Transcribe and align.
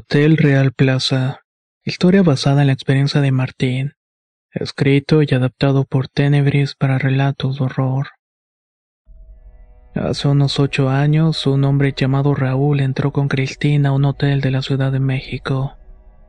Hotel 0.00 0.38
Real 0.38 0.72
Plaza. 0.72 1.42
Historia 1.84 2.22
basada 2.22 2.62
en 2.62 2.68
la 2.68 2.72
experiencia 2.72 3.20
de 3.20 3.32
Martín. 3.32 3.92
Escrito 4.50 5.22
y 5.22 5.26
adaptado 5.34 5.84
por 5.84 6.08
Tenebris 6.08 6.74
para 6.74 6.96
relatos 6.96 7.58
de 7.58 7.64
horror. 7.66 8.06
Hace 9.94 10.28
unos 10.28 10.58
ocho 10.58 10.88
años, 10.88 11.46
un 11.46 11.64
hombre 11.64 11.92
llamado 11.94 12.34
Raúl 12.34 12.80
entró 12.80 13.12
con 13.12 13.28
Cristina 13.28 13.90
a 13.90 13.92
un 13.92 14.06
hotel 14.06 14.40
de 14.40 14.50
la 14.50 14.62
Ciudad 14.62 14.90
de 14.90 15.00
México. 15.00 15.76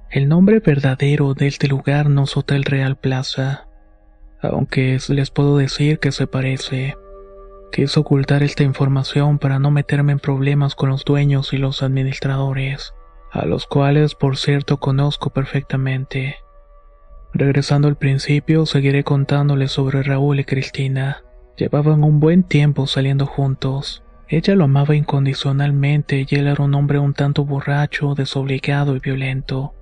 El 0.09 0.27
nombre 0.27 0.59
verdadero 0.59 1.33
de 1.33 1.47
este 1.47 1.69
lugar 1.69 2.09
no 2.09 2.25
es 2.25 2.35
Hotel 2.35 2.66
Real 2.66 2.97
Plaza, 2.97 3.69
aunque 4.41 4.97
les 5.08 5.31
puedo 5.31 5.56
decir 5.56 6.00
que 6.00 6.11
se 6.11 6.28
parece. 6.28 6.97
Quise 7.72 8.02
ocultar 8.02 8.44
esta 8.44 8.63
información 8.63 9.39
para 9.39 9.59
no 9.59 9.72
meterme 9.72 10.11
en 10.11 10.19
problemas 10.19 10.75
con 10.75 10.89
los 10.89 11.06
dueños 11.06 11.53
y 11.53 11.58
los 11.58 11.81
administradores, 11.83 12.94
a 13.32 13.46
los 13.46 13.66
cuales 13.66 14.16
por 14.16 14.38
cierto 14.38 14.78
conozco 14.78 15.30
perfectamente. 15.30 16.38
Regresando 17.34 17.88
al 17.88 17.96
principio, 17.96 18.66
seguiré 18.66 19.04
contándoles 19.04 19.72
sobre 19.72 20.04
Raúl 20.04 20.42
y 20.42 20.44
Cristina. 20.44 21.24
Llevaban 21.56 22.04
un 22.04 22.20
buen 22.20 22.44
tiempo 22.44 22.88
saliendo 22.88 23.26
juntos. 23.26 24.04
Ella 24.28 24.56
lo 24.56 24.66
amaba 24.66 24.96
incondicionalmente 24.96 26.26
y 26.30 26.36
él 26.36 26.48
era 26.48 26.64
un 26.64 26.76
hombre 26.76 27.00
un 27.00 27.14
tanto 27.14 27.46
borracho, 27.46 28.16
desobligado 28.16 28.96
y 28.96 29.00
violento. 29.00 29.74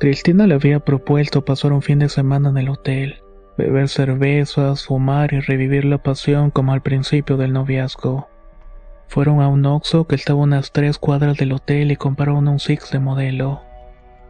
Cristina 0.00 0.46
le 0.46 0.54
había 0.54 0.80
propuesto 0.80 1.44
pasar 1.44 1.72
un 1.72 1.82
fin 1.82 2.00
de 2.00 2.08
semana 2.08 2.50
en 2.50 2.58
el 2.58 2.68
hotel, 2.68 3.22
beber 3.56 3.88
cervezas, 3.88 4.86
fumar 4.86 5.32
y 5.32 5.40
revivir 5.40 5.84
la 5.84 5.98
pasión 6.02 6.50
como 6.50 6.72
al 6.72 6.82
principio 6.82 7.36
del 7.36 7.52
noviazgo. 7.52 8.28
Fueron 9.08 9.40
a 9.40 9.48
un 9.48 9.64
Oxxo 9.66 10.06
que 10.06 10.16
estaba 10.16 10.40
a 10.40 10.44
unas 10.44 10.72
tres 10.72 10.98
cuadras 10.98 11.36
del 11.36 11.52
hotel 11.52 11.92
y 11.92 11.96
compraron 11.96 12.48
un 12.48 12.58
Six 12.58 12.90
de 12.90 12.98
modelo. 12.98 13.62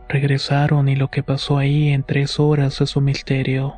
Regresaron 0.08 0.88
y 0.88 0.96
lo 0.96 1.08
que 1.10 1.22
pasó 1.22 1.58
ahí 1.58 1.88
en 1.88 2.02
tres 2.02 2.38
horas 2.38 2.80
es 2.80 2.96
un 2.96 3.04
misterio. 3.04 3.76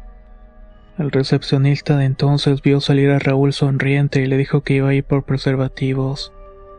El 0.99 1.11
recepcionista 1.11 1.97
de 1.97 2.07
entonces 2.07 2.63
vio 2.63 2.81
salir 2.81 3.11
a 3.11 3.19
Raúl 3.19 3.53
sonriente 3.53 4.23
y 4.23 4.27
le 4.27 4.37
dijo 4.37 4.63
que 4.63 4.75
iba 4.75 4.89
a 4.89 4.95
ir 4.95 5.05
por 5.05 5.25
preservativos, 5.25 6.33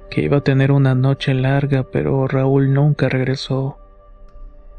que 0.09 0.21
iba 0.21 0.37
a 0.37 0.43
tener 0.43 0.71
una 0.71 0.95
noche 0.95 1.33
larga, 1.33 1.85
pero 1.91 2.27
Raúl 2.27 2.73
nunca 2.73 3.09
regresó. 3.09 3.77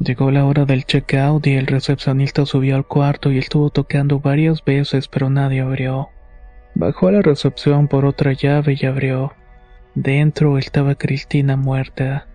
Llegó 0.01 0.31
la 0.31 0.45
hora 0.45 0.65
del 0.65 0.85
checkout 0.85 1.47
y 1.47 1.55
el 1.55 1.67
recepcionista 1.67 2.47
subió 2.47 2.77
al 2.77 2.87
cuarto 2.87 3.33
y 3.33 3.39
estuvo 3.39 3.71
tocando 3.71 4.21
varias 4.21 4.65
veces, 4.65 5.09
pero 5.09 5.31
nadie 5.31 5.61
abrió. 5.61 6.09
Bajó 6.79 7.09
a 7.09 7.13
la 7.13 7.23
recepción 7.23 7.89
por 7.89 8.05
otra 8.05 8.35
llave 8.35 8.79
y 8.81 8.87
abrió. 8.87 9.33
Dentro 9.97 10.59
estaba 10.59 10.95
Cristina 10.95 11.57
muerta. 11.57 12.29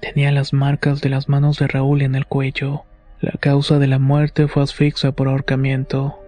Tenía 0.00 0.32
las 0.32 0.52
marcas 0.52 1.00
de 1.00 1.08
las 1.08 1.28
manos 1.28 1.60
de 1.60 1.68
Raúl 1.68 2.02
en 2.02 2.16
el 2.16 2.26
cuello. 2.26 2.82
La 3.20 3.30
causa 3.38 3.78
de 3.78 3.86
la 3.86 4.00
muerte 4.00 4.48
fue 4.48 4.64
asfixia 4.64 5.12
por 5.12 5.28
ahorcamiento. 5.28 6.18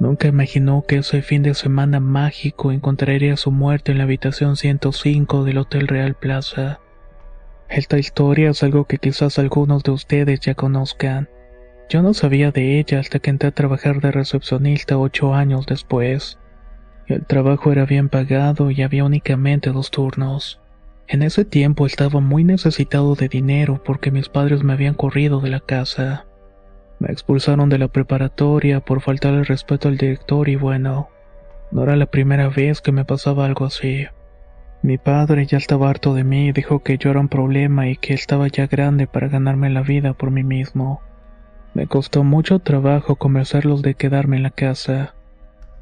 Nunca 0.00 0.26
imaginó 0.26 0.82
que 0.82 0.96
ese 0.96 1.22
fin 1.22 1.44
de 1.44 1.54
semana 1.54 2.00
mágico 2.00 2.72
encontraría 2.72 3.36
su 3.36 3.52
muerte 3.52 3.92
en 3.92 3.98
la 3.98 4.04
habitación 4.04 4.56
105 4.56 5.44
del 5.44 5.58
Hotel 5.58 5.86
Real 5.86 6.14
Plaza. 6.14 6.80
Esta 7.68 7.98
historia 7.98 8.50
es 8.50 8.64
algo 8.64 8.86
que 8.86 8.98
quizás 8.98 9.38
algunos 9.38 9.84
de 9.84 9.92
ustedes 9.92 10.40
ya 10.40 10.56
conozcan. 10.56 11.28
Yo 11.92 12.00
no 12.00 12.14
sabía 12.14 12.52
de 12.52 12.78
ella 12.78 13.00
hasta 13.00 13.18
que 13.18 13.28
entré 13.28 13.50
a 13.50 13.52
trabajar 13.52 14.00
de 14.00 14.12
recepcionista 14.12 14.96
ocho 14.96 15.34
años 15.34 15.66
después. 15.66 16.38
El 17.06 17.26
trabajo 17.26 17.70
era 17.70 17.84
bien 17.84 18.08
pagado 18.08 18.70
y 18.70 18.80
había 18.80 19.04
únicamente 19.04 19.72
dos 19.72 19.90
turnos. 19.90 20.58
En 21.06 21.22
ese 21.22 21.44
tiempo 21.44 21.84
estaba 21.84 22.20
muy 22.20 22.44
necesitado 22.44 23.14
de 23.14 23.28
dinero 23.28 23.82
porque 23.84 24.10
mis 24.10 24.30
padres 24.30 24.62
me 24.62 24.72
habían 24.72 24.94
corrido 24.94 25.40
de 25.42 25.50
la 25.50 25.60
casa. 25.60 26.24
Me 26.98 27.12
expulsaron 27.12 27.68
de 27.68 27.76
la 27.76 27.88
preparatoria 27.88 28.80
por 28.80 29.02
faltar 29.02 29.34
el 29.34 29.44
respeto 29.44 29.88
al 29.88 29.98
director 29.98 30.48
y 30.48 30.56
bueno, 30.56 31.10
no 31.72 31.82
era 31.82 31.96
la 31.96 32.06
primera 32.06 32.48
vez 32.48 32.80
que 32.80 32.92
me 32.92 33.04
pasaba 33.04 33.44
algo 33.44 33.66
así. 33.66 34.06
Mi 34.80 34.96
padre 34.96 35.44
ya 35.44 35.58
estaba 35.58 35.90
harto 35.90 36.14
de 36.14 36.24
mí 36.24 36.46
y 36.46 36.52
dijo 36.52 36.82
que 36.82 36.96
yo 36.96 37.10
era 37.10 37.20
un 37.20 37.28
problema 37.28 37.90
y 37.90 37.96
que 37.96 38.14
estaba 38.14 38.48
ya 38.48 38.66
grande 38.66 39.06
para 39.06 39.28
ganarme 39.28 39.68
la 39.68 39.82
vida 39.82 40.14
por 40.14 40.30
mí 40.30 40.42
mismo. 40.42 41.02
Me 41.74 41.86
costó 41.86 42.22
mucho 42.22 42.58
trabajo 42.58 43.16
convencerlos 43.16 43.82
de 43.82 43.94
quedarme 43.94 44.36
en 44.36 44.42
la 44.42 44.50
casa. 44.50 45.14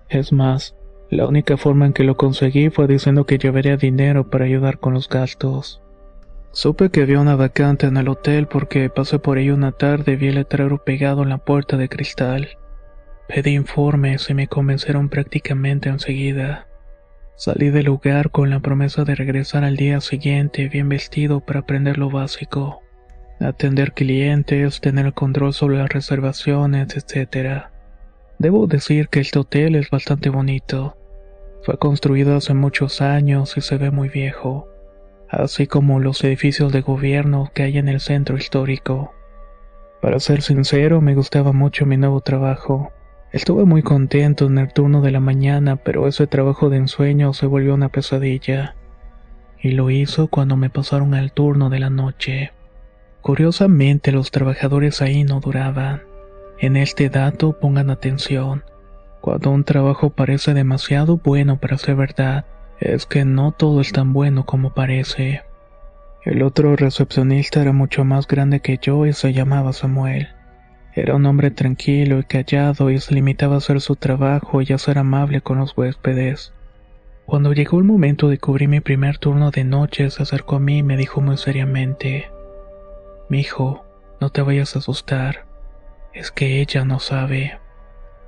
Es 0.09 0.33
más, 0.33 0.77
la 1.11 1.27
única 1.27 1.57
forma 1.57 1.87
en 1.87 1.93
que 1.93 2.05
lo 2.05 2.17
conseguí 2.17 2.71
fue 2.71 2.87
diciendo 2.87 3.27
que 3.27 3.39
llevaría 3.39 3.77
dinero 3.77 4.31
para 4.31 4.45
ayudar 4.45 4.79
con 4.79 4.95
los 4.95 5.09
gastos. 5.09 5.83
Supe 6.53 6.91
que 6.91 7.03
había 7.03 7.21
una 7.21 7.37
vacante 7.37 7.87
en 7.87 7.97
el 7.97 8.09
hotel 8.09 8.47
porque 8.47 8.91
pasé 8.91 9.19
por 9.19 9.39
ahí 9.39 9.51
una 9.51 9.73
tarde 9.73 10.13
y 10.13 10.17
vi 10.17 10.29
el 10.29 10.37
letrero 10.37 10.79
pegado 10.79 11.23
en 11.23 11.29
la 11.29 11.39
puerta 11.39 11.77
de 11.77 11.89
cristal. 11.89 12.49
Pedí 13.29 13.55
informes 13.55 14.31
y 14.31 14.35
me 14.35 14.49
convencieron 14.49 15.09
prácticamente 15.09 15.89
enseguida. 15.89 16.67
Salí 17.37 17.71
del 17.71 17.87
lugar 17.87 18.31
con 18.31 18.51
la 18.51 18.61
promesa 18.61 19.05
de 19.05 19.15
regresar 19.15 19.65
al 19.65 19.77
día 19.77 20.01
siguiente 20.01 20.69
bien 20.69 20.89
vestido 20.89 21.41
para 21.41 21.61
aprender 21.61 21.99
lo 21.99 22.11
básico. 22.11 22.83
Atender 23.41 23.93
clientes, 23.93 24.83
tener 24.83 25.15
control 25.15 25.55
sobre 25.55 25.79
las 25.79 25.89
reservaciones, 25.89 26.95
etc. 26.95 27.63
Debo 28.39 28.67
decir 28.67 29.09
que 29.09 29.21
este 29.21 29.39
hotel 29.39 29.77
es 29.77 29.89
bastante 29.89 30.29
bonito. 30.29 30.99
Fue 31.63 31.79
construido 31.79 32.37
hace 32.37 32.53
muchos 32.53 33.01
años 33.01 33.57
y 33.57 33.63
se 33.63 33.79
ve 33.79 33.91
muy 33.91 34.11
viejo, 34.11 34.69
así 35.31 35.67
como 35.67 36.01
los 36.01 36.23
edificios 36.23 36.71
de 36.71 36.83
gobierno 36.83 37.51
que 37.55 37.63
hay 37.63 37.79
en 37.79 37.89
el 37.89 38.01
centro 38.01 38.37
histórico. 38.37 39.15
Para 40.03 40.21
ser 40.21 40.43
sincero, 40.43 41.01
me 41.01 41.15
gustaba 41.15 41.53
mucho 41.53 41.87
mi 41.87 41.97
nuevo 41.97 42.21
trabajo. 42.21 42.93
Estuve 43.33 43.65
muy 43.65 43.83
contento 43.83 44.49
en 44.49 44.59
el 44.59 44.71
turno 44.75 45.01
de 45.01 45.13
la 45.13 45.21
mañana, 45.21 45.77
pero 45.77 46.07
ese 46.07 46.27
trabajo 46.27 46.69
de 46.69 46.77
ensueño 46.77 47.33
se 47.33 47.47
volvió 47.47 47.73
una 47.73 47.89
pesadilla. 47.89 48.77
Y 49.63 49.71
lo 49.71 49.89
hizo 49.89 50.29
cuando 50.29 50.59
me 50.59 50.69
pasaron 50.69 51.15
al 51.15 51.33
turno 51.33 51.71
de 51.71 51.79
la 51.79 51.89
noche. 51.89 52.53
Curiosamente, 53.23 54.13
los 54.13 54.31
trabajadores 54.31 55.03
ahí 55.03 55.25
no 55.25 55.41
duraban. 55.41 56.03
En 56.59 56.77
este 56.77 57.09
dato 57.09 57.59
pongan 57.59 57.91
atención. 57.91 58.65
Cuando 59.21 59.51
un 59.51 59.65
trabajo 59.65 60.11
parece 60.11 60.55
demasiado 60.55 61.19
bueno 61.19 61.59
para 61.59 61.77
ser 61.79 61.97
verdad, 61.97 62.47
es 62.81 63.05
que 63.05 63.25
no 63.25 63.53
todo 63.53 63.83
es 63.83 63.93
tan 63.93 64.13
bueno 64.13 64.47
como 64.47 64.73
parece. 64.73 65.43
El 66.25 66.43
otro 66.43 66.77
recepcionista 66.77 67.61
era 67.61 67.73
mucho 67.73 68.05
más 68.05 68.27
grande 68.27 68.61
que 68.61 68.79
yo 68.81 69.07
y 69.07 69.13
se 69.13 69.33
llamaba 69.33 69.73
Samuel. 69.73 70.29
Era 70.95 71.15
un 71.15 71.25
hombre 71.27 71.51
tranquilo 71.51 72.19
y 72.19 72.25
callado 72.25 72.91
y 72.91 72.99
se 72.99 73.15
limitaba 73.15 73.55
a 73.55 73.59
hacer 73.59 73.81
su 73.81 73.97
trabajo 73.97 74.61
y 74.61 74.73
a 74.73 74.79
ser 74.79 74.99
amable 74.99 75.41
con 75.41 75.59
los 75.59 75.77
huéspedes. 75.77 76.53
Cuando 77.27 77.53
llegó 77.53 77.79
el 77.79 77.85
momento 77.85 78.29
de 78.29 78.39
cubrir 78.39 78.69
mi 78.69 78.81
primer 78.81 79.19
turno 79.19 79.51
de 79.51 79.65
noche, 79.65 80.11
se 80.11 80.23
acercó 80.23 80.57
a 80.57 80.61
mí 80.61 80.79
y 80.79 80.83
me 80.83 80.97
dijo 80.97 81.21
muy 81.21 81.37
seriamente: 81.37 82.31
Mijo, 83.31 83.87
no 84.21 84.31
te 84.31 84.43
vayas 84.43 84.75
a 84.75 84.81
asustar. 84.81 85.47
Es 86.13 86.33
que 86.33 86.61
ella 86.61 86.85
no 86.85 86.99
sabe. 86.99 87.61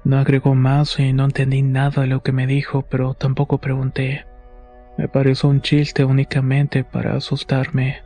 No 0.04 0.16
agregó 0.16 0.54
más 0.54 0.96
y 1.00 1.12
no 1.12 1.24
entendí 1.24 1.60
nada 1.62 2.02
de 2.02 2.06
lo 2.06 2.22
que 2.22 2.30
me 2.30 2.46
dijo, 2.46 2.82
pero 2.82 3.14
tampoco 3.14 3.58
pregunté. 3.58 4.26
Me 4.96 5.08
pareció 5.08 5.48
un 5.48 5.60
chiste 5.60 6.04
únicamente 6.04 6.84
para 6.84 7.16
asustarme. 7.16 8.02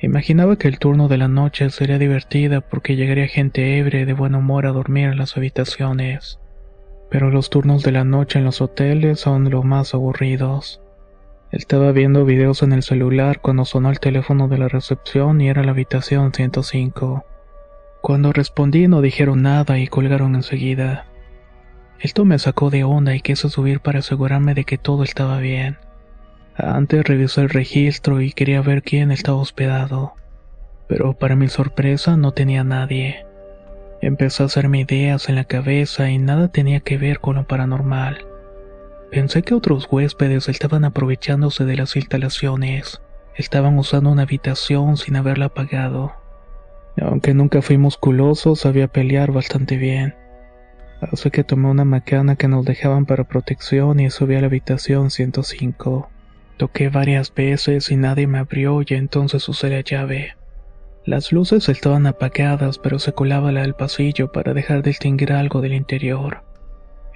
Imaginaba 0.00 0.56
que 0.56 0.68
el 0.68 0.78
turno 0.78 1.08
de 1.08 1.18
la 1.18 1.28
noche 1.28 1.68
sería 1.68 1.98
divertida 1.98 2.62
porque 2.62 2.96
llegaría 2.96 3.28
gente 3.28 3.76
ebria 3.76 4.06
de 4.06 4.14
buen 4.14 4.34
humor 4.34 4.64
a 4.64 4.72
dormir 4.72 5.10
en 5.10 5.18
las 5.18 5.36
habitaciones. 5.36 6.40
Pero 7.10 7.30
los 7.30 7.50
turnos 7.50 7.82
de 7.82 7.92
la 7.92 8.04
noche 8.04 8.38
en 8.38 8.46
los 8.46 8.62
hoteles 8.62 9.20
son 9.20 9.50
los 9.50 9.66
más 9.66 9.92
aburridos. 9.92 10.80
Estaba 11.52 11.92
viendo 11.92 12.24
videos 12.24 12.64
en 12.64 12.72
el 12.72 12.82
celular 12.82 13.40
cuando 13.40 13.64
sonó 13.64 13.90
el 13.90 14.00
teléfono 14.00 14.48
de 14.48 14.58
la 14.58 14.66
recepción 14.66 15.40
y 15.40 15.48
era 15.48 15.62
la 15.62 15.70
habitación 15.70 16.32
105. 16.32 17.24
Cuando 18.02 18.32
respondí 18.32 18.88
no 18.88 19.00
dijeron 19.00 19.42
nada 19.42 19.78
y 19.78 19.86
colgaron 19.86 20.34
enseguida. 20.34 21.06
Esto 22.00 22.24
me 22.24 22.40
sacó 22.40 22.70
de 22.70 22.82
onda 22.82 23.14
y 23.14 23.20
quise 23.20 23.48
subir 23.48 23.78
para 23.80 24.00
asegurarme 24.00 24.54
de 24.54 24.64
que 24.64 24.76
todo 24.76 25.04
estaba 25.04 25.38
bien. 25.38 25.78
Antes 26.56 27.04
revisé 27.04 27.42
el 27.42 27.48
registro 27.50 28.20
y 28.20 28.32
quería 28.32 28.60
ver 28.60 28.82
quién 28.82 29.12
estaba 29.12 29.38
hospedado, 29.38 30.14
pero 30.88 31.12
para 31.12 31.36
mi 31.36 31.48
sorpresa 31.48 32.16
no 32.16 32.32
tenía 32.32 32.64
nadie. 32.64 33.24
Empecé 34.02 34.42
a 34.42 34.46
hacerme 34.46 34.80
ideas 34.80 35.28
en 35.28 35.36
la 35.36 35.44
cabeza 35.44 36.10
y 36.10 36.18
nada 36.18 36.48
tenía 36.48 36.80
que 36.80 36.98
ver 36.98 37.20
con 37.20 37.36
lo 37.36 37.46
paranormal. 37.46 38.26
Pensé 39.10 39.42
que 39.42 39.54
otros 39.54 39.86
huéspedes 39.90 40.48
estaban 40.48 40.84
aprovechándose 40.84 41.64
de 41.64 41.76
las 41.76 41.96
instalaciones. 41.96 43.00
Estaban 43.36 43.78
usando 43.78 44.10
una 44.10 44.22
habitación 44.22 44.96
sin 44.96 45.16
haberla 45.16 45.48
pagado. 45.48 46.12
Aunque 47.00 47.34
nunca 47.34 47.62
fui 47.62 47.78
musculoso, 47.78 48.56
sabía 48.56 48.88
pelear 48.88 49.30
bastante 49.30 49.76
bien. 49.76 50.14
Así 51.00 51.30
que 51.30 51.44
tomé 51.44 51.68
una 51.68 51.84
macana 51.84 52.36
que 52.36 52.48
nos 52.48 52.64
dejaban 52.64 53.04
para 53.04 53.24
protección 53.24 54.00
y 54.00 54.10
subí 54.10 54.34
a 54.34 54.40
la 54.40 54.46
habitación 54.46 55.10
105. 55.10 56.08
Toqué 56.56 56.88
varias 56.88 57.32
veces 57.34 57.90
y 57.90 57.96
nadie 57.96 58.26
me 58.26 58.38
abrió 58.38 58.80
y 58.80 58.94
entonces 58.94 59.46
usé 59.48 59.68
la 59.68 59.82
llave. 59.82 60.36
Las 61.04 61.32
luces 61.32 61.68
estaban 61.68 62.06
apagadas 62.06 62.78
pero 62.78 62.98
se 62.98 63.12
colaba 63.12 63.52
la 63.52 63.60
del 63.60 63.74
pasillo 63.74 64.32
para 64.32 64.54
dejar 64.54 64.82
distinguir 64.82 65.32
algo 65.32 65.60
del 65.60 65.74
interior. 65.74 66.45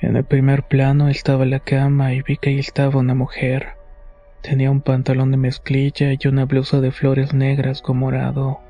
En 0.03 0.17
el 0.17 0.25
primer 0.25 0.63
plano 0.63 1.09
estaba 1.09 1.45
la 1.45 1.61
cama 1.61 2.15
y 2.15 2.23
vi 2.23 2.39
que 2.39 2.51
ahí 2.51 2.59
estaba 2.59 3.01
una 3.01 3.15
mujer. 3.15 3.75
Tenía 4.41 4.71
un 4.71 4.81
pantalón 4.81 5.31
de 5.31 5.37
mezclilla 5.37 6.13
y 6.13 6.27
una 6.27 6.47
blusa 6.47 6.81
de 6.81 6.91
flores 6.91 7.35
negras 7.35 7.83
con 7.83 7.99
morado. 7.99 8.61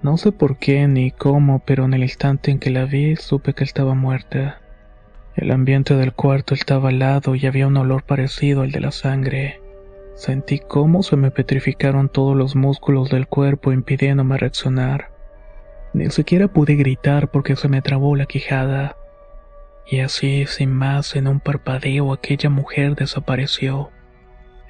No 0.00 0.16
sé 0.16 0.32
por 0.32 0.56
qué 0.56 0.88
ni 0.88 1.10
cómo, 1.10 1.62
pero 1.66 1.84
en 1.84 1.92
el 1.92 2.02
instante 2.02 2.50
en 2.50 2.58
que 2.58 2.70
la 2.70 2.86
vi 2.86 3.16
supe 3.16 3.52
que 3.52 3.64
estaba 3.64 3.94
muerta. 3.94 4.62
El 5.36 5.50
ambiente 5.50 5.96
del 5.96 6.14
cuarto 6.14 6.54
estaba 6.54 6.90
helado 6.90 7.34
y 7.34 7.46
había 7.46 7.66
un 7.66 7.76
olor 7.76 8.04
parecido 8.04 8.62
al 8.62 8.70
de 8.70 8.80
la 8.80 8.90
sangre. 8.90 9.60
Sentí 10.14 10.60
cómo 10.60 11.02
se 11.02 11.16
me 11.16 11.30
petrificaron 11.30 12.08
todos 12.08 12.36
los 12.36 12.56
músculos 12.56 13.10
del 13.10 13.26
cuerpo 13.26 13.72
impidiéndome 13.72 14.38
reaccionar. 14.38 15.10
Ni 15.92 16.08
siquiera 16.10 16.48
pude 16.48 16.76
gritar 16.76 17.30
porque 17.30 17.56
se 17.56 17.68
me 17.68 17.82
trabó 17.82 18.16
la 18.16 18.26
quijada. 18.26 18.96
Y 19.86 20.00
así, 20.00 20.46
sin 20.46 20.72
más, 20.72 21.14
en 21.16 21.28
un 21.28 21.40
parpadeo, 21.40 22.12
aquella 22.12 22.50
mujer 22.50 22.94
desapareció. 22.94 23.90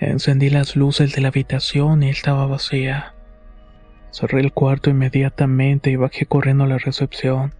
Encendí 0.00 0.50
las 0.50 0.76
luces 0.76 1.14
de 1.14 1.22
la 1.22 1.28
habitación 1.28 2.02
y 2.02 2.10
estaba 2.10 2.46
vacía. 2.46 3.14
Cerré 4.10 4.40
el 4.40 4.52
cuarto 4.52 4.90
inmediatamente 4.90 5.90
y 5.90 5.96
bajé 5.96 6.26
corriendo 6.26 6.64
a 6.64 6.68
la 6.68 6.78
recepción. 6.78 7.54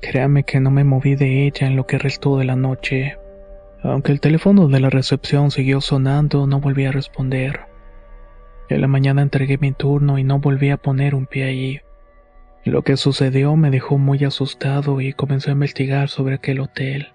Créame 0.00 0.44
que 0.44 0.60
no 0.60 0.70
me 0.70 0.84
moví 0.84 1.14
de 1.14 1.46
ella 1.46 1.66
en 1.66 1.76
lo 1.76 1.86
que 1.86 1.98
restó 1.98 2.36
de 2.36 2.44
la 2.44 2.56
noche. 2.56 3.18
Aunque 3.82 4.12
el 4.12 4.20
teléfono 4.20 4.68
de 4.68 4.80
la 4.80 4.90
recepción 4.90 5.50
siguió 5.50 5.80
sonando, 5.80 6.46
no 6.46 6.60
volví 6.60 6.84
a 6.84 6.92
responder. 6.92 7.62
En 8.68 8.80
la 8.80 8.86
mañana 8.86 9.22
entregué 9.22 9.58
mi 9.58 9.72
turno 9.72 10.18
y 10.18 10.24
no 10.24 10.38
volví 10.38 10.70
a 10.70 10.76
poner 10.76 11.14
un 11.14 11.26
pie 11.26 11.44
allí. 11.44 11.80
Lo 12.64 12.82
que 12.82 12.96
sucedió 12.96 13.56
me 13.56 13.70
dejó 13.70 13.98
muy 13.98 14.22
asustado 14.24 15.00
y 15.00 15.12
comencé 15.12 15.50
a 15.50 15.54
investigar 15.54 16.08
sobre 16.08 16.36
aquel 16.36 16.60
hotel. 16.60 17.08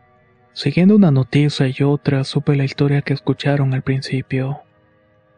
Siguiendo 0.51 0.95
una 0.95 1.11
noticia 1.11 1.67
y 1.67 1.83
otra, 1.83 2.25
supe 2.25 2.55
la 2.55 2.65
historia 2.65 3.01
que 3.01 3.13
escucharon 3.13 3.73
al 3.73 3.81
principio. 3.81 4.61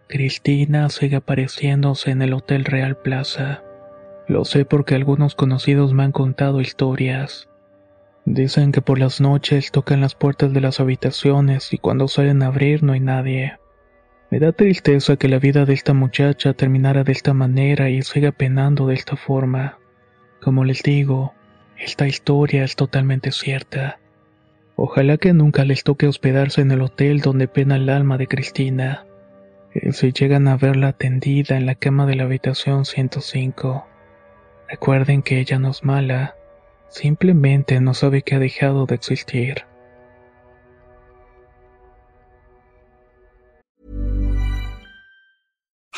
Cristina 0.08 0.90
sigue 0.90 1.18
apareciéndose 1.18 2.10
en 2.10 2.24
el 2.24 2.34
Hotel 2.34 2.66
Real 2.66 2.98
Plaza. 2.98 3.62
Lo 4.28 4.46
sé 4.46 4.66
porque 4.66 4.96
algunos 4.96 5.36
conocidos 5.36 5.94
me 5.94 6.04
han 6.04 6.12
contado 6.12 6.60
historias. 6.60 7.48
Dicen 8.26 8.72
que 8.72 8.82
por 8.82 8.98
las 8.98 9.22
noches 9.22 9.72
tocan 9.72 10.02
las 10.02 10.16
puertas 10.16 10.54
de 10.54 10.62
las 10.62 10.80
habitaciones 10.80 11.72
y 11.72 11.78
cuando 11.78 12.08
salen 12.08 12.42
a 12.42 12.48
abrir 12.48 12.82
no 12.82 12.94
hay 12.94 13.00
nadie. 13.00 13.60
Me 14.32 14.40
da 14.40 14.52
tristeza 14.54 15.18
que 15.18 15.28
la 15.28 15.38
vida 15.38 15.66
de 15.66 15.74
esta 15.74 15.94
muchacha 15.94 16.54
terminara 16.54 17.04
de 17.04 17.12
esta 17.12 17.34
manera 17.34 17.90
y 17.90 18.02
siga 18.02 18.32
penando 18.32 18.88
de 18.88 18.96
esta 18.96 19.16
forma. 19.16 19.78
Como 20.42 20.64
les 20.64 20.84
digo, 20.84 21.34
esta 21.78 22.08
historia 22.08 22.64
es 22.64 22.76
totalmente 22.76 23.32
cierta. 23.32 24.00
Ojalá 24.76 25.18
que 25.18 25.34
nunca 25.34 25.66
les 25.66 25.84
toque 25.84 26.08
hospedarse 26.08 26.62
en 26.62 26.72
el 26.72 26.82
hotel 26.82 27.20
donde 27.20 27.48
pena 27.48 27.76
el 27.76 27.90
alma 27.90 28.18
de 28.18 28.28
Cristina. 28.28 29.06
Y 29.74 29.92
si 29.92 30.12
llegan 30.12 30.48
a 30.48 30.56
verla 30.56 30.94
tendida 30.94 31.58
en 31.58 31.66
la 31.66 31.76
cama 31.76 32.06
de 32.06 32.16
la 32.16 32.24
habitación 32.24 32.86
105, 32.86 33.86
recuerden 34.70 35.22
que 35.22 35.40
ella 35.40 35.60
no 35.60 35.72
es 35.72 35.84
mala, 35.84 36.36
simplemente 36.88 37.80
no 37.82 37.94
sabe 37.94 38.22
que 38.22 38.36
ha 38.36 38.40
dejado 38.40 38.86
de 38.86 38.96
existir. 38.96 39.66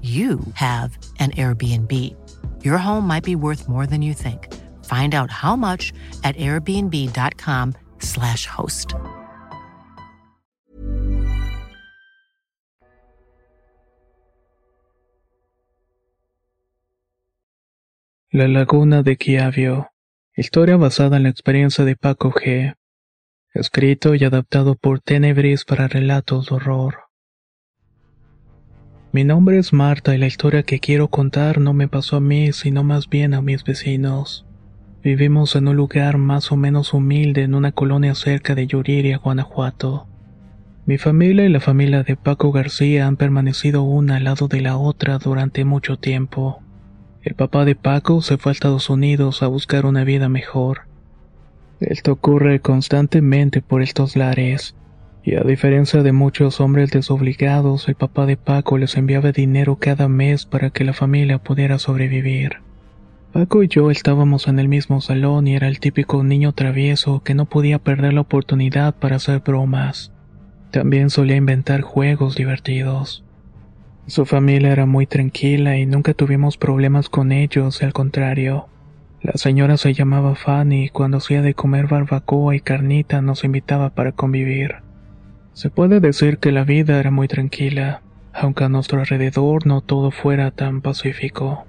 you 0.00 0.40
have 0.54 0.96
an 1.18 1.32
Airbnb. 1.32 1.92
Your 2.64 2.78
home 2.78 3.06
might 3.06 3.24
be 3.24 3.36
worth 3.36 3.68
more 3.68 3.86
than 3.86 4.00
you 4.00 4.14
think. 4.14 4.48
Find 4.86 5.14
out 5.14 5.30
how 5.30 5.56
much 5.56 5.92
at 6.24 6.34
airbnb.com/slash 6.36 8.46
host. 8.46 8.94
La 18.32 18.46
Laguna 18.46 19.02
de 19.02 19.16
Chiavio. 19.16 19.90
Historia 20.36 20.76
basada 20.76 21.16
en 21.16 21.24
la 21.24 21.30
experiencia 21.30 21.84
de 21.84 21.96
Paco 21.96 22.30
G. 22.30 22.76
Escrito 23.52 24.14
y 24.14 24.24
adaptado 24.24 24.76
por 24.76 25.00
Tenebris 25.00 25.64
para 25.64 25.88
relatos 25.88 26.46
de 26.46 26.54
horror. 26.54 27.09
Mi 29.12 29.24
nombre 29.24 29.58
es 29.58 29.72
Marta 29.72 30.14
y 30.14 30.18
la 30.18 30.28
historia 30.28 30.62
que 30.62 30.78
quiero 30.78 31.08
contar 31.08 31.58
no 31.58 31.72
me 31.72 31.88
pasó 31.88 32.14
a 32.14 32.20
mí, 32.20 32.52
sino 32.52 32.84
más 32.84 33.08
bien 33.08 33.34
a 33.34 33.42
mis 33.42 33.64
vecinos. 33.64 34.46
Vivimos 35.02 35.56
en 35.56 35.66
un 35.66 35.74
lugar 35.74 36.16
más 36.16 36.52
o 36.52 36.56
menos 36.56 36.94
humilde 36.94 37.42
en 37.42 37.56
una 37.56 37.72
colonia 37.72 38.14
cerca 38.14 38.54
de 38.54 38.68
Yuriria, 38.68 39.18
Guanajuato. 39.18 40.06
Mi 40.86 40.96
familia 40.96 41.44
y 41.44 41.48
la 41.48 41.58
familia 41.58 42.04
de 42.04 42.14
Paco 42.14 42.52
García 42.52 43.08
han 43.08 43.16
permanecido 43.16 43.82
una 43.82 44.14
al 44.16 44.24
lado 44.24 44.46
de 44.46 44.60
la 44.60 44.76
otra 44.76 45.18
durante 45.18 45.64
mucho 45.64 45.96
tiempo. 45.96 46.62
El 47.22 47.34
papá 47.34 47.64
de 47.64 47.74
Paco 47.74 48.22
se 48.22 48.38
fue 48.38 48.50
a 48.50 48.54
Estados 48.54 48.90
Unidos 48.90 49.42
a 49.42 49.48
buscar 49.48 49.86
una 49.86 50.04
vida 50.04 50.28
mejor. 50.28 50.82
Esto 51.80 52.12
ocurre 52.12 52.60
constantemente 52.60 53.60
por 53.60 53.82
estos 53.82 54.14
lares. 54.14 54.76
Y 55.22 55.34
a 55.34 55.42
diferencia 55.42 56.02
de 56.02 56.12
muchos 56.12 56.60
hombres 56.60 56.90
desobligados, 56.90 57.88
el 57.88 57.94
papá 57.94 58.24
de 58.24 58.36
Paco 58.36 58.78
les 58.78 58.96
enviaba 58.96 59.32
dinero 59.32 59.76
cada 59.76 60.08
mes 60.08 60.46
para 60.46 60.70
que 60.70 60.84
la 60.84 60.94
familia 60.94 61.38
pudiera 61.38 61.78
sobrevivir. 61.78 62.58
Paco 63.32 63.62
y 63.62 63.68
yo 63.68 63.90
estábamos 63.90 64.48
en 64.48 64.58
el 64.58 64.68
mismo 64.68 65.00
salón 65.00 65.46
y 65.46 65.54
era 65.54 65.68
el 65.68 65.78
típico 65.78 66.24
niño 66.24 66.52
travieso 66.52 67.22
que 67.22 67.34
no 67.34 67.44
podía 67.44 67.78
perder 67.78 68.14
la 68.14 68.22
oportunidad 68.22 68.94
para 68.96 69.16
hacer 69.16 69.40
bromas. 69.40 70.10
También 70.70 71.10
solía 71.10 71.36
inventar 71.36 71.82
juegos 71.82 72.34
divertidos. 72.34 73.24
Su 74.06 74.24
familia 74.24 74.72
era 74.72 74.86
muy 74.86 75.06
tranquila 75.06 75.76
y 75.76 75.86
nunca 75.86 76.14
tuvimos 76.14 76.56
problemas 76.56 77.08
con 77.08 77.30
ellos, 77.30 77.82
al 77.82 77.92
contrario. 77.92 78.66
La 79.22 79.34
señora 79.34 79.76
se 79.76 79.92
llamaba 79.92 80.34
Fanny 80.34 80.86
y 80.86 80.88
cuando 80.88 81.18
hacía 81.18 81.42
de 81.42 81.54
comer 81.54 81.86
barbacoa 81.86 82.56
y 82.56 82.60
carnita 82.60 83.20
nos 83.20 83.44
invitaba 83.44 83.90
para 83.90 84.12
convivir. 84.12 84.76
Se 85.52 85.70
puede 85.70 86.00
decir 86.00 86.38
que 86.38 86.52
la 86.52 86.64
vida 86.64 86.98
era 86.98 87.10
muy 87.10 87.28
tranquila, 87.28 88.02
aunque 88.32 88.64
a 88.64 88.68
nuestro 88.68 89.00
alrededor 89.00 89.66
no 89.66 89.80
todo 89.80 90.10
fuera 90.10 90.50
tan 90.50 90.80
pacífico. 90.80 91.66